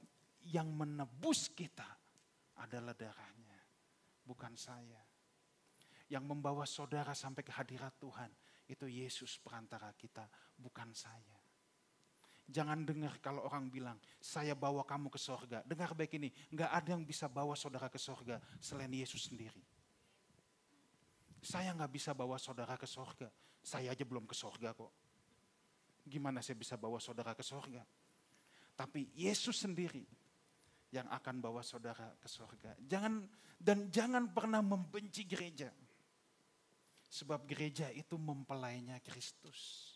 yang 0.51 0.67
menebus 0.67 1.47
kita 1.47 1.87
adalah 2.59 2.91
darahnya, 2.91 3.61
bukan 4.27 4.59
saya. 4.59 4.99
Yang 6.11 6.25
membawa 6.27 6.67
saudara 6.67 7.15
sampai 7.15 7.47
ke 7.47 7.55
hadirat 7.55 7.95
Tuhan 8.03 8.42
itu 8.73 8.89
Yesus 8.89 9.37
perantara 9.39 9.93
kita, 9.93 10.25
bukan 10.57 10.91
saya. 10.97 11.37
Jangan 12.49 12.85
dengar 12.85 13.17
kalau 13.23 13.47
orang 13.47 13.71
bilang, 13.71 13.97
saya 14.19 14.53
bawa 14.53 14.83
kamu 14.83 15.09
ke 15.13 15.21
sorga. 15.21 15.63
Dengar 15.63 15.95
baik 15.95 16.19
ini, 16.19 16.29
nggak 16.53 16.71
ada 16.73 16.89
yang 16.97 17.05
bisa 17.07 17.31
bawa 17.31 17.55
saudara 17.55 17.87
ke 17.87 18.01
sorga 18.01 18.41
selain 18.59 18.91
Yesus 18.91 19.31
sendiri. 19.31 19.63
Saya 21.43 21.75
nggak 21.75 21.93
bisa 21.93 22.11
bawa 22.13 22.37
saudara 22.37 22.75
ke 22.75 22.87
sorga. 22.87 23.31
Saya 23.63 23.95
aja 23.95 24.03
belum 24.03 24.27
ke 24.27 24.35
sorga 24.35 24.75
kok. 24.75 24.93
Gimana 26.03 26.43
saya 26.43 26.59
bisa 26.59 26.75
bawa 26.75 26.99
saudara 26.99 27.31
ke 27.33 27.47
sorga? 27.47 27.83
Tapi 28.75 29.15
Yesus 29.15 29.63
sendiri 29.63 30.03
yang 30.93 31.09
akan 31.09 31.41
bawa 31.41 31.63
saudara 31.63 32.15
ke 32.19 32.29
sorga. 32.29 32.75
Jangan 32.83 33.23
dan 33.57 33.89
jangan 33.89 34.29
pernah 34.35 34.61
membenci 34.61 35.25
gereja. 35.25 35.71
Sebab 37.13 37.45
gereja 37.45 37.93
itu 37.93 38.17
mempelainya 38.17 38.97
Kristus. 39.05 39.93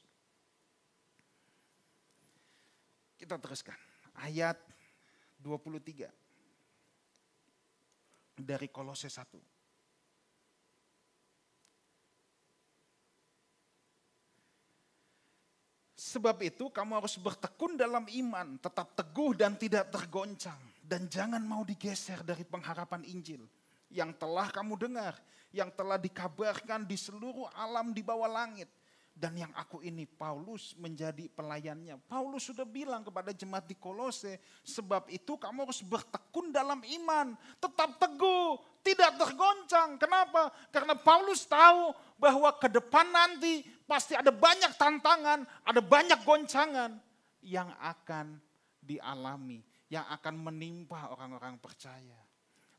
Kita 3.16 3.40
teruskan. 3.40 3.80
Ayat 4.20 4.60
23 5.40 6.12
dari 8.36 8.68
Kolose 8.68 9.08
1. 9.08 9.32
Sebab 15.96 16.36
itu 16.44 16.68
kamu 16.68 17.00
harus 17.00 17.16
bertekun 17.16 17.80
dalam 17.80 18.04
iman, 18.12 18.60
tetap 18.60 18.92
teguh 18.92 19.32
dan 19.32 19.56
tidak 19.56 19.88
tergoncang. 19.88 20.60
Dan 20.84 21.08
jangan 21.08 21.40
mau 21.40 21.64
digeser 21.64 22.20
dari 22.20 22.44
pengharapan 22.44 23.08
Injil 23.08 23.48
yang 23.90 24.10
telah 24.16 24.50
kamu 24.50 24.74
dengar 24.76 25.14
yang 25.56 25.72
telah 25.72 25.96
dikabarkan 25.96 26.84
di 26.84 27.00
seluruh 27.00 27.48
alam 27.56 27.96
di 27.96 28.04
bawah 28.04 28.28
langit. 28.28 28.68
Dan 29.16 29.32
yang 29.32 29.48
aku 29.56 29.80
ini 29.80 30.04
Paulus 30.04 30.76
menjadi 30.76 31.24
pelayannya. 31.32 31.96
Paulus 32.04 32.52
sudah 32.52 32.68
bilang 32.68 33.00
kepada 33.00 33.32
jemaat 33.32 33.64
di 33.64 33.72
Kolose, 33.72 34.36
sebab 34.60 35.08
itu 35.08 35.40
kamu 35.40 35.64
harus 35.64 35.80
bertekun 35.80 36.52
dalam 36.52 36.84
iman, 36.84 37.32
tetap 37.56 37.96
teguh, 37.96 38.60
tidak 38.84 39.16
tergoncang. 39.16 39.96
Kenapa? 39.96 40.52
Karena 40.68 40.92
Paulus 40.92 41.48
tahu 41.48 41.96
bahwa 42.20 42.52
ke 42.60 42.68
depan 42.68 43.08
nanti 43.08 43.64
pasti 43.88 44.12
ada 44.12 44.28
banyak 44.28 44.76
tantangan, 44.76 45.48
ada 45.64 45.80
banyak 45.80 46.20
goncangan 46.20 47.00
yang 47.40 47.72
akan 47.80 48.36
dialami, 48.84 49.64
yang 49.88 50.04
akan 50.12 50.44
menimpa 50.44 51.08
orang-orang 51.08 51.56
percaya. 51.56 52.25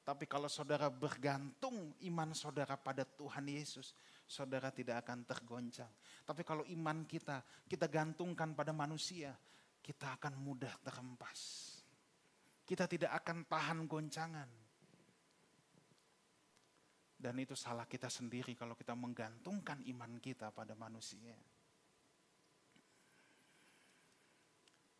Tapi 0.07 0.23
kalau 0.23 0.47
saudara 0.47 0.87
bergantung 0.87 1.91
iman 2.07 2.31
saudara 2.31 2.79
pada 2.79 3.03
Tuhan 3.03 3.43
Yesus, 3.51 3.91
saudara 4.23 4.71
tidak 4.71 5.03
akan 5.03 5.27
tergoncang. 5.27 5.91
Tapi 6.23 6.47
kalau 6.47 6.63
iman 6.63 7.03
kita, 7.03 7.43
kita 7.67 7.91
gantungkan 7.91 8.55
pada 8.55 8.71
manusia, 8.71 9.35
kita 9.83 10.15
akan 10.15 10.39
mudah 10.39 10.71
terhempas. 10.79 11.39
Kita 12.63 12.87
tidak 12.87 13.19
akan 13.19 13.51
tahan 13.51 13.83
goncangan. 13.83 14.47
Dan 17.19 17.35
itu 17.43 17.59
salah 17.59 17.83
kita 17.83 18.07
sendiri 18.07 18.55
kalau 18.55 18.79
kita 18.79 18.95
menggantungkan 18.95 19.83
iman 19.91 20.23
kita 20.23 20.55
pada 20.55 20.71
manusia. 20.71 21.35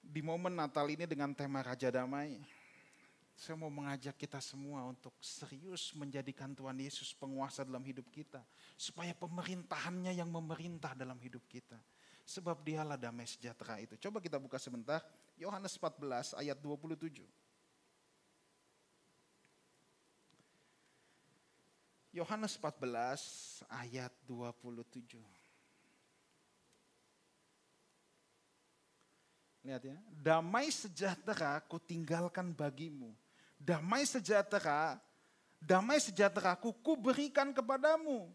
Di 0.03 0.19
momen 0.19 0.51
Natal 0.51 0.91
ini 0.91 1.07
dengan 1.07 1.31
tema 1.31 1.63
Raja 1.63 1.87
Damai, 1.87 2.56
saya 3.37 3.53
mau 3.53 3.69
mengajak 3.69 4.17
kita 4.17 4.41
semua 4.41 4.81
untuk 4.89 5.13
serius 5.21 5.93
menjadikan 5.93 6.57
Tuhan 6.57 6.73
Yesus 6.81 7.13
penguasa 7.13 7.61
dalam 7.61 7.85
hidup 7.85 8.09
kita. 8.09 8.41
Supaya 8.73 9.13
pemerintahannya 9.13 10.09
yang 10.17 10.25
memerintah 10.25 10.97
dalam 10.97 11.21
hidup 11.21 11.45
kita. 11.45 11.77
Sebab 12.25 12.65
dialah 12.65 12.97
damai 12.97 13.29
sejahtera 13.29 13.77
itu. 13.77 13.93
Coba 14.01 14.17
kita 14.25 14.41
buka 14.41 14.57
sebentar. 14.57 15.05
Yohanes 15.37 15.77
14 15.77 16.33
ayat 16.33 16.57
27. 16.57 17.21
Yohanes 22.17 22.57
14 22.57 23.69
ayat 23.69 24.13
27. 24.25 25.13
Lihat 29.61 29.83
ya, 29.85 29.97
damai 30.25 30.73
sejahtera 30.73 31.61
ku 31.69 31.77
tinggalkan 31.77 32.49
bagimu 32.49 33.13
damai 33.67 34.07
sejahtera, 34.07 34.95
damai 35.59 35.99
sejahteraku 35.99 36.71
kuberikan 36.79 37.51
kepadamu. 37.51 38.31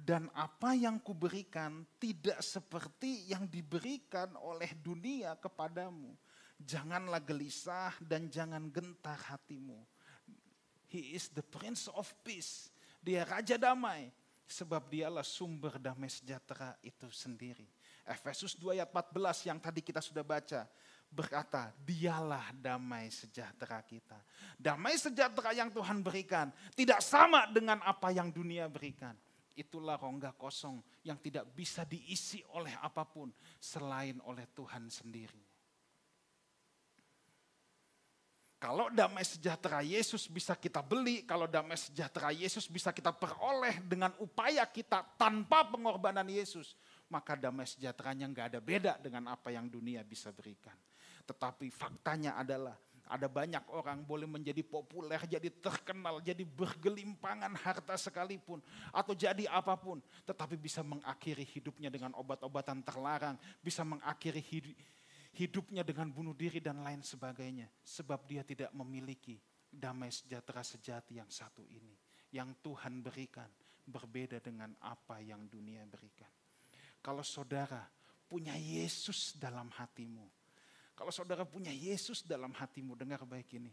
Dan 0.00 0.32
apa 0.32 0.72
yang 0.72 0.96
kuberikan 0.96 1.84
tidak 2.00 2.40
seperti 2.40 3.28
yang 3.28 3.44
diberikan 3.44 4.32
oleh 4.40 4.72
dunia 4.80 5.36
kepadamu. 5.36 6.16
Janganlah 6.56 7.20
gelisah 7.20 7.92
dan 8.00 8.28
jangan 8.28 8.68
gentar 8.72 9.16
hatimu. 9.16 9.76
He 10.88 11.16
is 11.16 11.28
the 11.32 11.44
Prince 11.44 11.88
of 11.92 12.08
Peace. 12.24 12.72
Dia 13.00 13.24
Raja 13.24 13.56
Damai. 13.60 14.08
Sebab 14.50 14.90
dialah 14.90 15.22
sumber 15.22 15.78
damai 15.78 16.10
sejahtera 16.10 16.74
itu 16.82 17.06
sendiri. 17.14 17.70
Efesus 18.02 18.58
2 18.58 18.82
ayat 18.82 18.90
14 18.90 19.46
yang 19.46 19.62
tadi 19.62 19.78
kita 19.78 20.02
sudah 20.02 20.26
baca 20.26 20.66
berkata, 21.10 21.74
dialah 21.82 22.54
damai 22.54 23.10
sejahtera 23.10 23.82
kita. 23.82 24.16
Damai 24.54 24.94
sejahtera 24.94 25.50
yang 25.50 25.68
Tuhan 25.74 26.00
berikan 26.00 26.54
tidak 26.78 27.02
sama 27.02 27.50
dengan 27.50 27.82
apa 27.82 28.14
yang 28.14 28.30
dunia 28.30 28.70
berikan. 28.70 29.12
Itulah 29.58 29.98
rongga 29.98 30.32
kosong 30.38 30.78
yang 31.02 31.18
tidak 31.18 31.50
bisa 31.52 31.82
diisi 31.82 32.40
oleh 32.54 32.72
apa 32.80 33.02
pun 33.02 33.28
selain 33.58 34.16
oleh 34.24 34.46
Tuhan 34.54 34.86
sendiri. 34.88 35.50
Kalau 38.60 38.92
damai 38.92 39.24
sejahtera 39.24 39.80
Yesus 39.80 40.28
bisa 40.28 40.52
kita 40.52 40.84
beli, 40.84 41.24
kalau 41.24 41.48
damai 41.48 41.80
sejahtera 41.80 42.28
Yesus 42.28 42.68
bisa 42.68 42.92
kita 42.92 43.08
peroleh 43.08 43.80
dengan 43.88 44.12
upaya 44.20 44.68
kita 44.68 45.00
tanpa 45.16 45.64
pengorbanan 45.64 46.28
Yesus, 46.28 46.76
maka 47.08 47.40
damai 47.40 47.64
sejahteranya 47.64 48.28
nggak 48.28 48.46
ada 48.52 48.60
beda 48.60 48.92
dengan 49.00 49.32
apa 49.32 49.48
yang 49.48 49.64
dunia 49.64 50.04
bisa 50.04 50.28
berikan. 50.28 50.76
Tetapi 51.30 51.70
faktanya 51.70 52.34
adalah 52.34 52.74
ada 53.06 53.26
banyak 53.26 53.62
orang 53.70 54.02
boleh 54.02 54.26
menjadi 54.26 54.62
populer, 54.62 55.18
jadi 55.26 55.50
terkenal, 55.50 56.22
jadi 56.22 56.42
bergelimpangan 56.46 57.54
harta 57.58 57.98
sekalipun, 57.98 58.62
atau 58.94 59.14
jadi 59.14 59.50
apa 59.50 59.74
pun, 59.74 59.98
tetapi 60.22 60.54
bisa 60.54 60.82
mengakhiri 60.86 61.42
hidupnya 61.42 61.90
dengan 61.90 62.14
obat-obatan 62.14 62.82
terlarang, 62.86 63.34
bisa 63.62 63.82
mengakhiri 63.82 64.38
hidup 64.38 64.74
hidupnya 65.34 65.86
dengan 65.86 66.10
bunuh 66.10 66.34
diri 66.34 66.58
dan 66.58 66.82
lain 66.82 67.02
sebagainya. 67.06 67.70
Sebab 67.86 68.26
dia 68.26 68.42
tidak 68.42 68.70
memiliki 68.74 69.38
damai 69.70 70.10
sejahtera 70.10 70.62
sejati 70.66 71.22
yang 71.22 71.30
satu 71.30 71.62
ini. 71.70 71.94
Yang 72.34 72.58
Tuhan 72.62 73.02
berikan 73.02 73.50
berbeda 73.86 74.42
dengan 74.42 74.74
apa 74.82 75.22
yang 75.22 75.46
dunia 75.46 75.82
berikan. 75.86 76.30
Kalau 77.02 77.22
saudara 77.22 77.82
punya 78.30 78.54
Yesus 78.54 79.34
dalam 79.38 79.70
hatimu. 79.74 80.39
Kalau 81.00 81.16
saudara 81.16 81.48
punya 81.48 81.72
Yesus 81.72 82.28
dalam 82.28 82.52
hatimu, 82.52 82.92
dengar 82.92 83.24
baik 83.24 83.56
ini. 83.56 83.72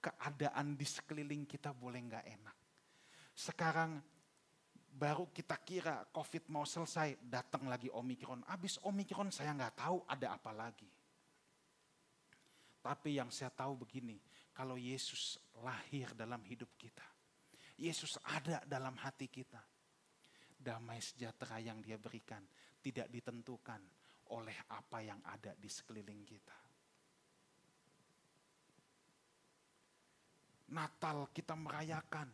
Keadaan 0.00 0.72
di 0.72 0.88
sekeliling 0.88 1.44
kita 1.44 1.76
boleh 1.76 2.00
nggak 2.00 2.24
enak. 2.24 2.56
Sekarang 3.36 4.00
baru 4.96 5.28
kita 5.28 5.60
kira 5.60 6.08
COVID 6.08 6.48
mau 6.48 6.64
selesai, 6.64 7.20
datang 7.20 7.68
lagi 7.68 7.92
Omikron. 7.92 8.48
Habis 8.48 8.80
Omikron 8.80 9.28
saya 9.28 9.52
nggak 9.52 9.76
tahu 9.76 10.08
ada 10.08 10.40
apa 10.40 10.56
lagi. 10.56 10.88
Tapi 12.80 13.20
yang 13.20 13.28
saya 13.28 13.52
tahu 13.52 13.84
begini, 13.84 14.16
kalau 14.56 14.80
Yesus 14.80 15.36
lahir 15.60 16.16
dalam 16.16 16.40
hidup 16.48 16.72
kita, 16.80 17.04
Yesus 17.76 18.16
ada 18.24 18.64
dalam 18.64 18.96
hati 18.96 19.28
kita, 19.28 19.60
damai 20.56 20.96
sejahtera 21.04 21.60
yang 21.60 21.84
dia 21.84 22.00
berikan 22.00 22.40
tidak 22.80 23.12
ditentukan 23.12 23.84
oleh 24.32 24.56
apa 24.72 25.04
yang 25.04 25.20
ada 25.26 25.52
di 25.58 25.68
sekeliling 25.68 26.24
kita. 26.24 26.56
Natal 30.72 31.28
kita 31.30 31.52
merayakan 31.54 32.32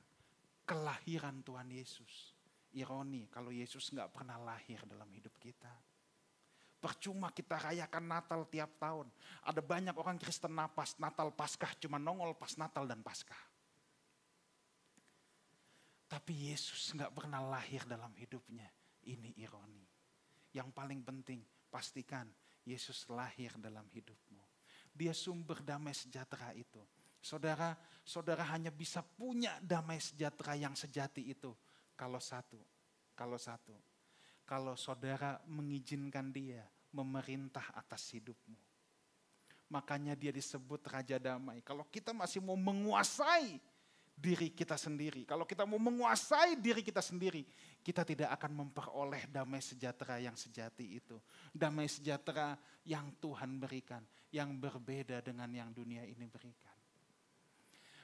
kelahiran 0.63 1.43
Tuhan 1.43 1.69
Yesus 1.75 2.39
Ironi 2.71 3.27
kalau 3.27 3.51
Yesus 3.51 3.91
nggak 3.91 4.15
pernah 4.15 4.39
lahir 4.39 4.79
dalam 4.87 5.11
hidup 5.11 5.35
kita. 5.43 5.71
Percuma 6.81 7.29
kita 7.29 7.61
rayakan 7.61 8.09
Natal 8.09 8.49
tiap 8.49 8.73
tahun. 8.81 9.11
Ada 9.45 9.61
banyak 9.61 9.93
orang 10.01 10.17
Kristen 10.17 10.57
napas 10.57 10.97
Natal 10.97 11.29
Paskah 11.35 11.77
cuma 11.77 12.01
nongol 12.01 12.33
pas 12.39 12.57
Natal 12.57 12.89
dan 12.89 13.05
Paskah. 13.05 13.43
Tapi 16.09 16.33
Yesus 16.51 16.97
nggak 16.97 17.13
pernah 17.13 17.45
lahir 17.45 17.85
dalam 17.85 18.15
hidupnya. 18.17 18.71
Ini 19.05 19.37
ironi. 19.45 19.85
Yang 20.57 20.69
paling 20.73 21.01
penting 21.05 21.41
pastikan 21.71 22.27
Yesus 22.67 23.07
lahir 23.09 23.55
dalam 23.57 23.87
hidupmu. 23.89 24.43
Dia 24.91 25.15
sumber 25.15 25.63
damai 25.63 25.95
sejahtera 25.95 26.51
itu. 26.53 26.83
Saudara, 27.23 27.79
saudara 28.03 28.43
hanya 28.51 28.75
bisa 28.75 29.01
punya 29.01 29.57
damai 29.63 30.03
sejahtera 30.03 30.59
yang 30.59 30.75
sejati 30.75 31.31
itu 31.31 31.55
kalau 31.95 32.19
satu, 32.19 32.59
kalau 33.13 33.37
satu, 33.37 33.77
kalau 34.49 34.75
saudara 34.75 35.39
mengizinkan 35.47 36.33
dia 36.33 36.65
memerintah 36.91 37.71
atas 37.77 38.11
hidupmu. 38.17 38.59
Makanya 39.71 40.19
dia 40.19 40.35
disebut 40.35 40.83
Raja 40.83 41.15
Damai. 41.23 41.63
Kalau 41.63 41.87
kita 41.87 42.11
masih 42.11 42.43
mau 42.43 42.59
menguasai 42.59 43.63
diri 44.21 44.53
kita 44.53 44.77
sendiri, 44.77 45.25
kalau 45.25 45.49
kita 45.49 45.65
mau 45.65 45.81
menguasai 45.81 46.61
diri 46.61 46.85
kita 46.85 47.01
sendiri, 47.01 47.41
kita 47.81 48.05
tidak 48.05 48.37
akan 48.37 48.53
memperoleh 48.53 49.25
damai 49.33 49.65
sejahtera 49.65 50.21
yang 50.21 50.37
sejati 50.37 51.01
itu. 51.01 51.17
Damai 51.49 51.89
sejahtera 51.89 52.61
yang 52.85 53.17
Tuhan 53.17 53.57
berikan, 53.57 54.05
yang 54.29 54.53
berbeda 54.61 55.25
dengan 55.25 55.49
yang 55.49 55.73
dunia 55.73 56.05
ini 56.05 56.29
berikan. 56.29 56.77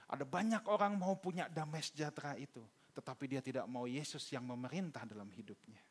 Ada 0.09 0.25
banyak 0.25 0.65
orang 0.73 0.97
mau 0.97 1.21
punya 1.21 1.53
damai 1.53 1.85
sejahtera 1.85 2.33
itu, 2.41 2.65
tetapi 2.97 3.29
dia 3.29 3.45
tidak 3.45 3.69
mau 3.69 3.85
Yesus 3.85 4.25
yang 4.33 4.49
memerintah 4.49 5.05
dalam 5.05 5.29
hidupnya. 5.29 5.85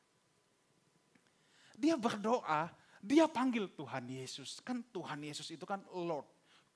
Dia 1.76 2.00
berdoa, 2.00 2.72
dia 3.04 3.30
panggil 3.30 3.70
Tuhan 3.78 4.10
Yesus. 4.10 4.64
Kan 4.66 4.82
Tuhan 4.90 5.22
Yesus 5.22 5.54
itu 5.54 5.68
kan 5.68 5.84
Lord, 5.94 6.26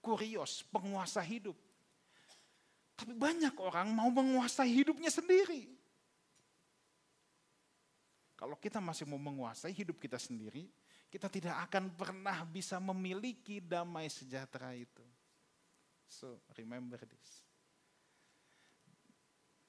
Kurios, 0.04 0.62
penguasa 0.70 1.24
hidup. 1.24 1.56
Tapi 3.00 3.16
banyak 3.16 3.56
orang 3.64 3.96
mau 3.96 4.12
menguasai 4.12 4.68
hidupnya 4.76 5.08
sendiri. 5.08 5.72
Kalau 8.36 8.60
kita 8.60 8.84
masih 8.84 9.08
mau 9.08 9.20
menguasai 9.20 9.72
hidup 9.72 10.00
kita 10.00 10.20
sendiri, 10.20 10.68
kita 11.08 11.32
tidak 11.32 11.60
akan 11.68 11.92
pernah 11.96 12.44
bisa 12.44 12.76
memiliki 12.80 13.64
damai 13.64 14.12
sejahtera 14.12 14.76
itu. 14.76 15.04
So, 16.08 16.44
remember 16.56 17.00
this. 17.04 17.44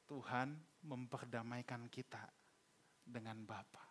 Tuhan 0.07 0.59
memperdamaikan 0.87 1.87
kita 1.87 2.23
dengan 3.07 3.43
Bapa. 3.47 3.83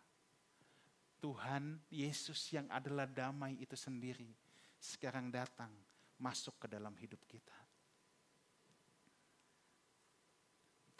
Tuhan 1.20 1.76
Yesus 1.92 2.40
yang 2.56 2.68
adalah 2.72 3.04
damai 3.04 3.60
itu 3.60 3.76
sendiri 3.76 4.32
sekarang 4.80 5.28
datang 5.28 5.68
masuk 6.16 6.56
ke 6.56 6.66
dalam 6.72 6.96
hidup 6.96 7.20
kita. 7.28 7.59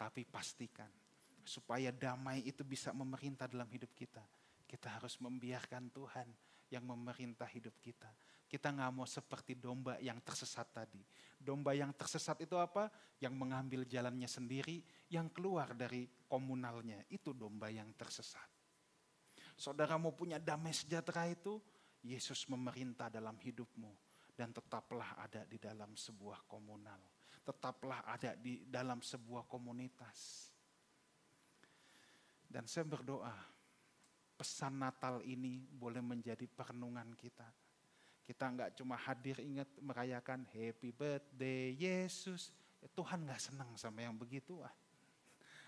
Tapi 0.01 0.25
pastikan 0.25 0.89
supaya 1.45 1.93
damai 1.93 2.41
itu 2.41 2.65
bisa 2.65 2.89
memerintah 2.89 3.45
dalam 3.45 3.69
hidup 3.69 3.93
kita. 3.93 4.25
Kita 4.65 4.97
harus 4.97 5.21
membiarkan 5.21 5.93
Tuhan 5.93 6.25
yang 6.73 6.89
memerintah 6.89 7.45
hidup 7.45 7.77
kita. 7.77 8.09
Kita 8.49 8.73
nggak 8.73 8.91
mau 8.97 9.05
seperti 9.05 9.53
domba 9.53 10.01
yang 10.01 10.17
tersesat 10.25 10.73
tadi. 10.73 11.05
Domba 11.37 11.77
yang 11.77 11.93
tersesat 11.93 12.41
itu 12.41 12.57
apa? 12.57 12.89
Yang 13.21 13.33
mengambil 13.37 13.85
jalannya 13.85 14.25
sendiri, 14.25 14.81
yang 15.13 15.29
keluar 15.29 15.77
dari 15.77 16.09
komunalnya. 16.25 17.05
Itu 17.13 17.37
domba 17.37 17.69
yang 17.69 17.93
tersesat. 17.93 18.49
Saudara 19.53 20.01
mau 20.01 20.17
punya 20.17 20.41
damai 20.41 20.73
sejahtera 20.73 21.29
itu, 21.29 21.61
Yesus 22.01 22.49
memerintah 22.49 23.13
dalam 23.13 23.37
hidupmu. 23.37 23.93
Dan 24.33 24.49
tetaplah 24.49 25.21
ada 25.21 25.45
di 25.45 25.61
dalam 25.61 25.93
sebuah 25.93 26.49
komunal. 26.49 27.10
Tetaplah 27.41 28.05
ada 28.05 28.37
di 28.37 28.63
dalam 28.69 29.01
sebuah 29.01 29.49
komunitas. 29.49 30.51
Dan 32.45 32.67
saya 32.67 32.85
berdoa, 32.85 33.33
pesan 34.35 34.81
Natal 34.81 35.23
ini 35.23 35.63
boleh 35.71 36.03
menjadi 36.03 36.45
perenungan 36.49 37.13
kita. 37.15 37.47
Kita 38.21 38.45
nggak 38.47 38.77
cuma 38.77 38.95
hadir 38.95 39.39
ingat 39.41 39.67
merayakan 39.81 40.45
Happy 40.53 40.93
Birthday 40.93 41.73
Yesus. 41.73 42.53
Tuhan 42.93 43.25
nggak 43.25 43.41
senang 43.41 43.71
sama 43.77 44.01
yang 44.05 44.17
begitu. 44.17 44.61
Ah. 44.61 44.73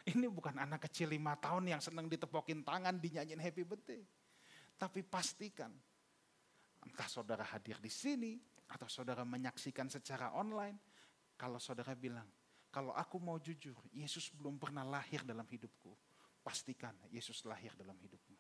Ini 0.04 0.28
bukan 0.28 0.60
anak 0.60 0.90
kecil 0.90 1.16
lima 1.16 1.40
tahun 1.40 1.72
yang 1.72 1.82
senang 1.82 2.12
ditepokin 2.12 2.62
tangan, 2.62 3.00
dinyanyiin 3.00 3.40
Happy 3.40 3.64
Birthday. 3.64 4.04
Tapi 4.76 5.00
pastikan, 5.06 5.72
entah 6.84 7.08
saudara 7.08 7.48
hadir 7.48 7.80
di 7.80 7.88
sini, 7.88 8.36
atau 8.68 8.90
saudara 8.90 9.24
menyaksikan 9.24 9.88
secara 9.88 10.36
online, 10.36 10.76
kalau 11.44 11.60
saudara 11.60 11.92
bilang, 11.92 12.24
kalau 12.72 12.96
aku 12.96 13.20
mau 13.20 13.36
jujur, 13.36 13.76
Yesus 13.92 14.32
belum 14.32 14.56
pernah 14.56 14.88
lahir 14.88 15.28
dalam 15.28 15.44
hidupku. 15.44 15.92
Pastikan 16.40 16.96
Yesus 17.12 17.44
lahir 17.44 17.76
dalam 17.76 18.00
hidupmu. 18.00 18.40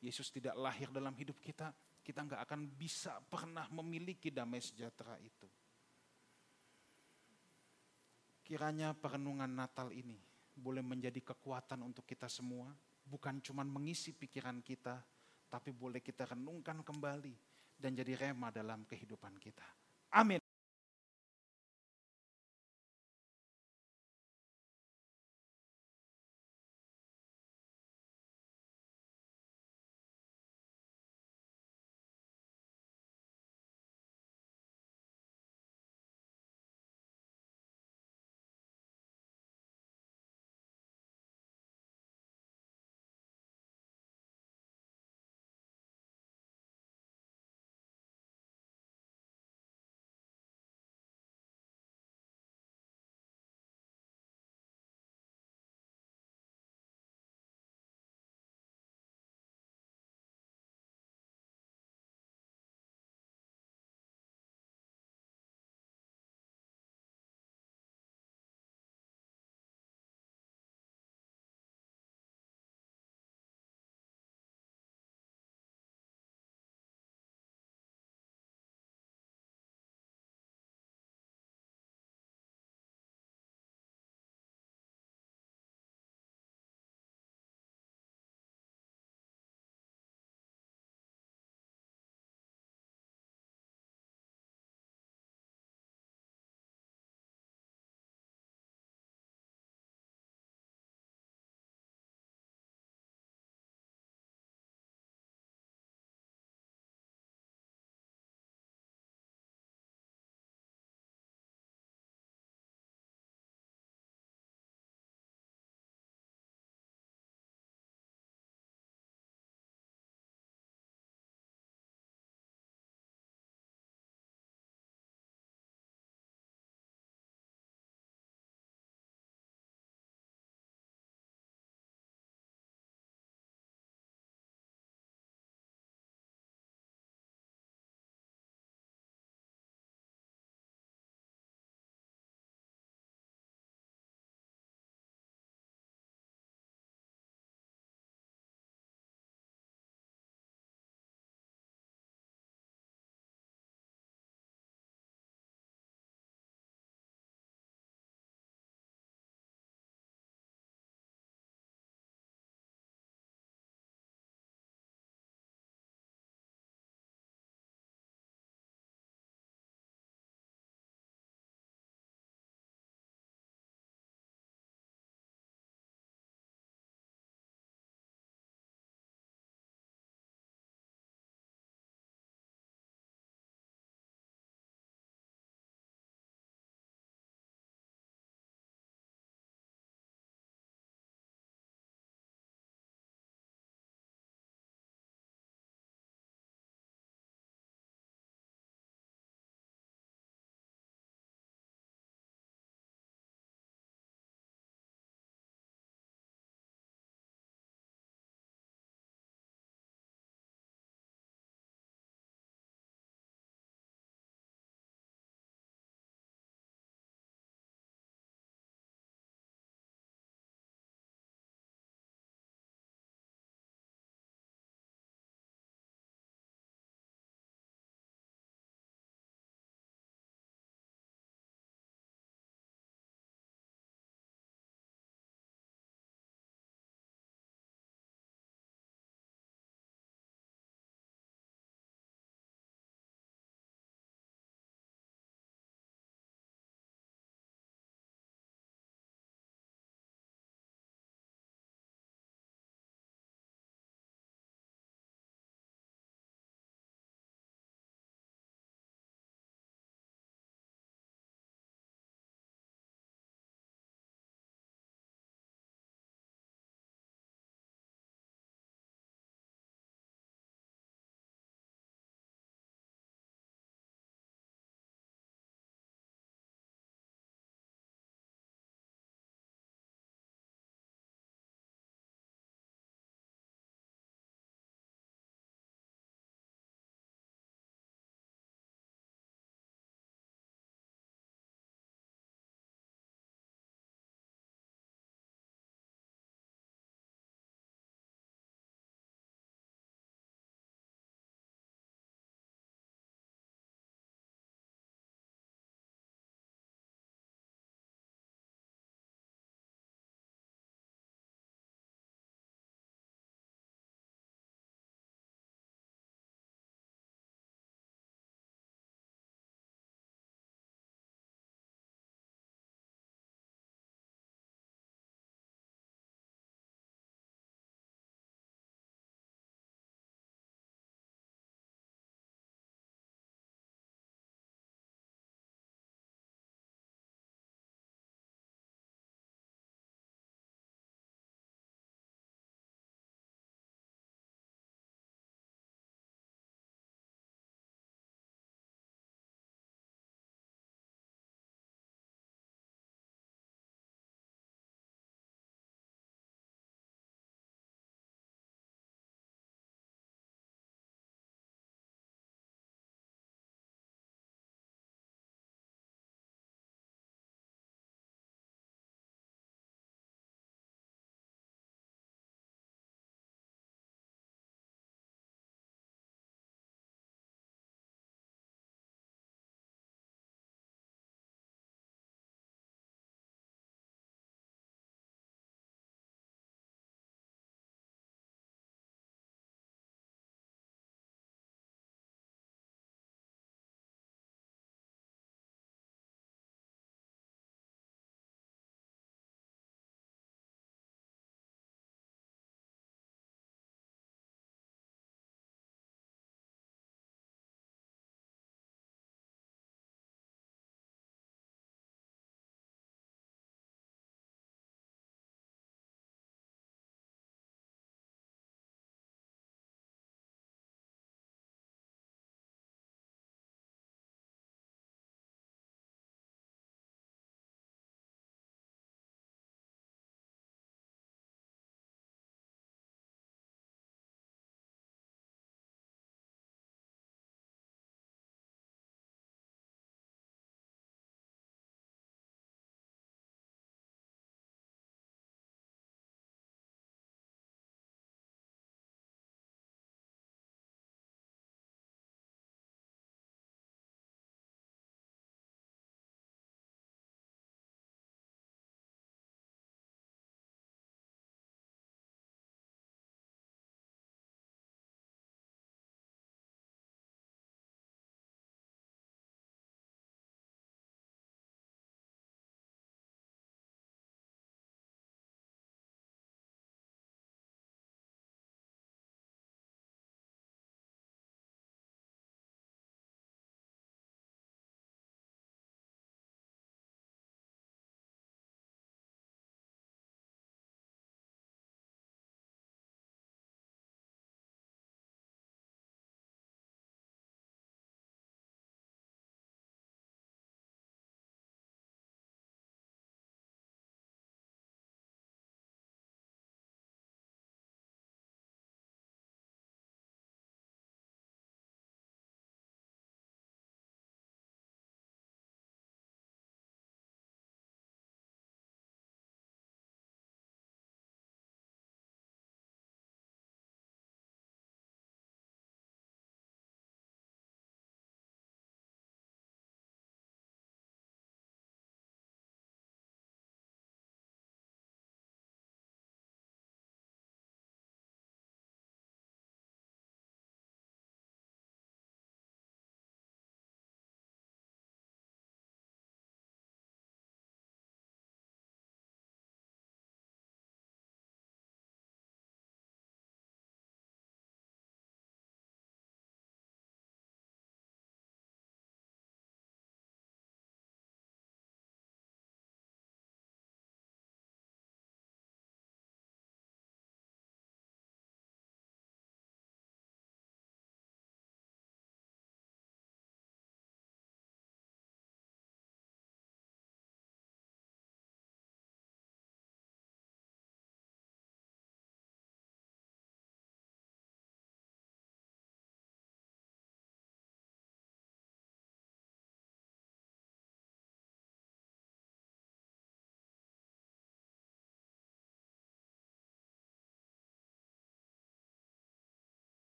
Yesus 0.00 0.32
tidak 0.32 0.56
lahir 0.56 0.88
dalam 0.88 1.12
hidup 1.12 1.36
kita, 1.44 1.76
kita 2.00 2.24
nggak 2.24 2.40
akan 2.48 2.72
bisa 2.72 3.20
pernah 3.28 3.68
memiliki 3.68 4.32
damai 4.32 4.64
sejahtera 4.64 5.20
itu. 5.20 5.44
Kiranya 8.44 8.96
perenungan 8.96 9.48
Natal 9.48 9.92
ini 9.92 10.16
boleh 10.56 10.80
menjadi 10.80 11.20
kekuatan 11.20 11.84
untuk 11.84 12.08
kita 12.08 12.32
semua, 12.32 12.72
bukan 13.04 13.44
cuma 13.44 13.60
mengisi 13.60 14.16
pikiran 14.16 14.64
kita, 14.64 15.04
tapi 15.52 15.68
boleh 15.68 16.00
kita 16.00 16.32
renungkan 16.32 16.80
kembali 16.80 17.36
dan 17.76 17.92
jadi 17.92 18.16
rema 18.16 18.48
dalam 18.48 18.88
kehidupan 18.88 19.36
kita. 19.36 19.64
Amin. 20.12 20.43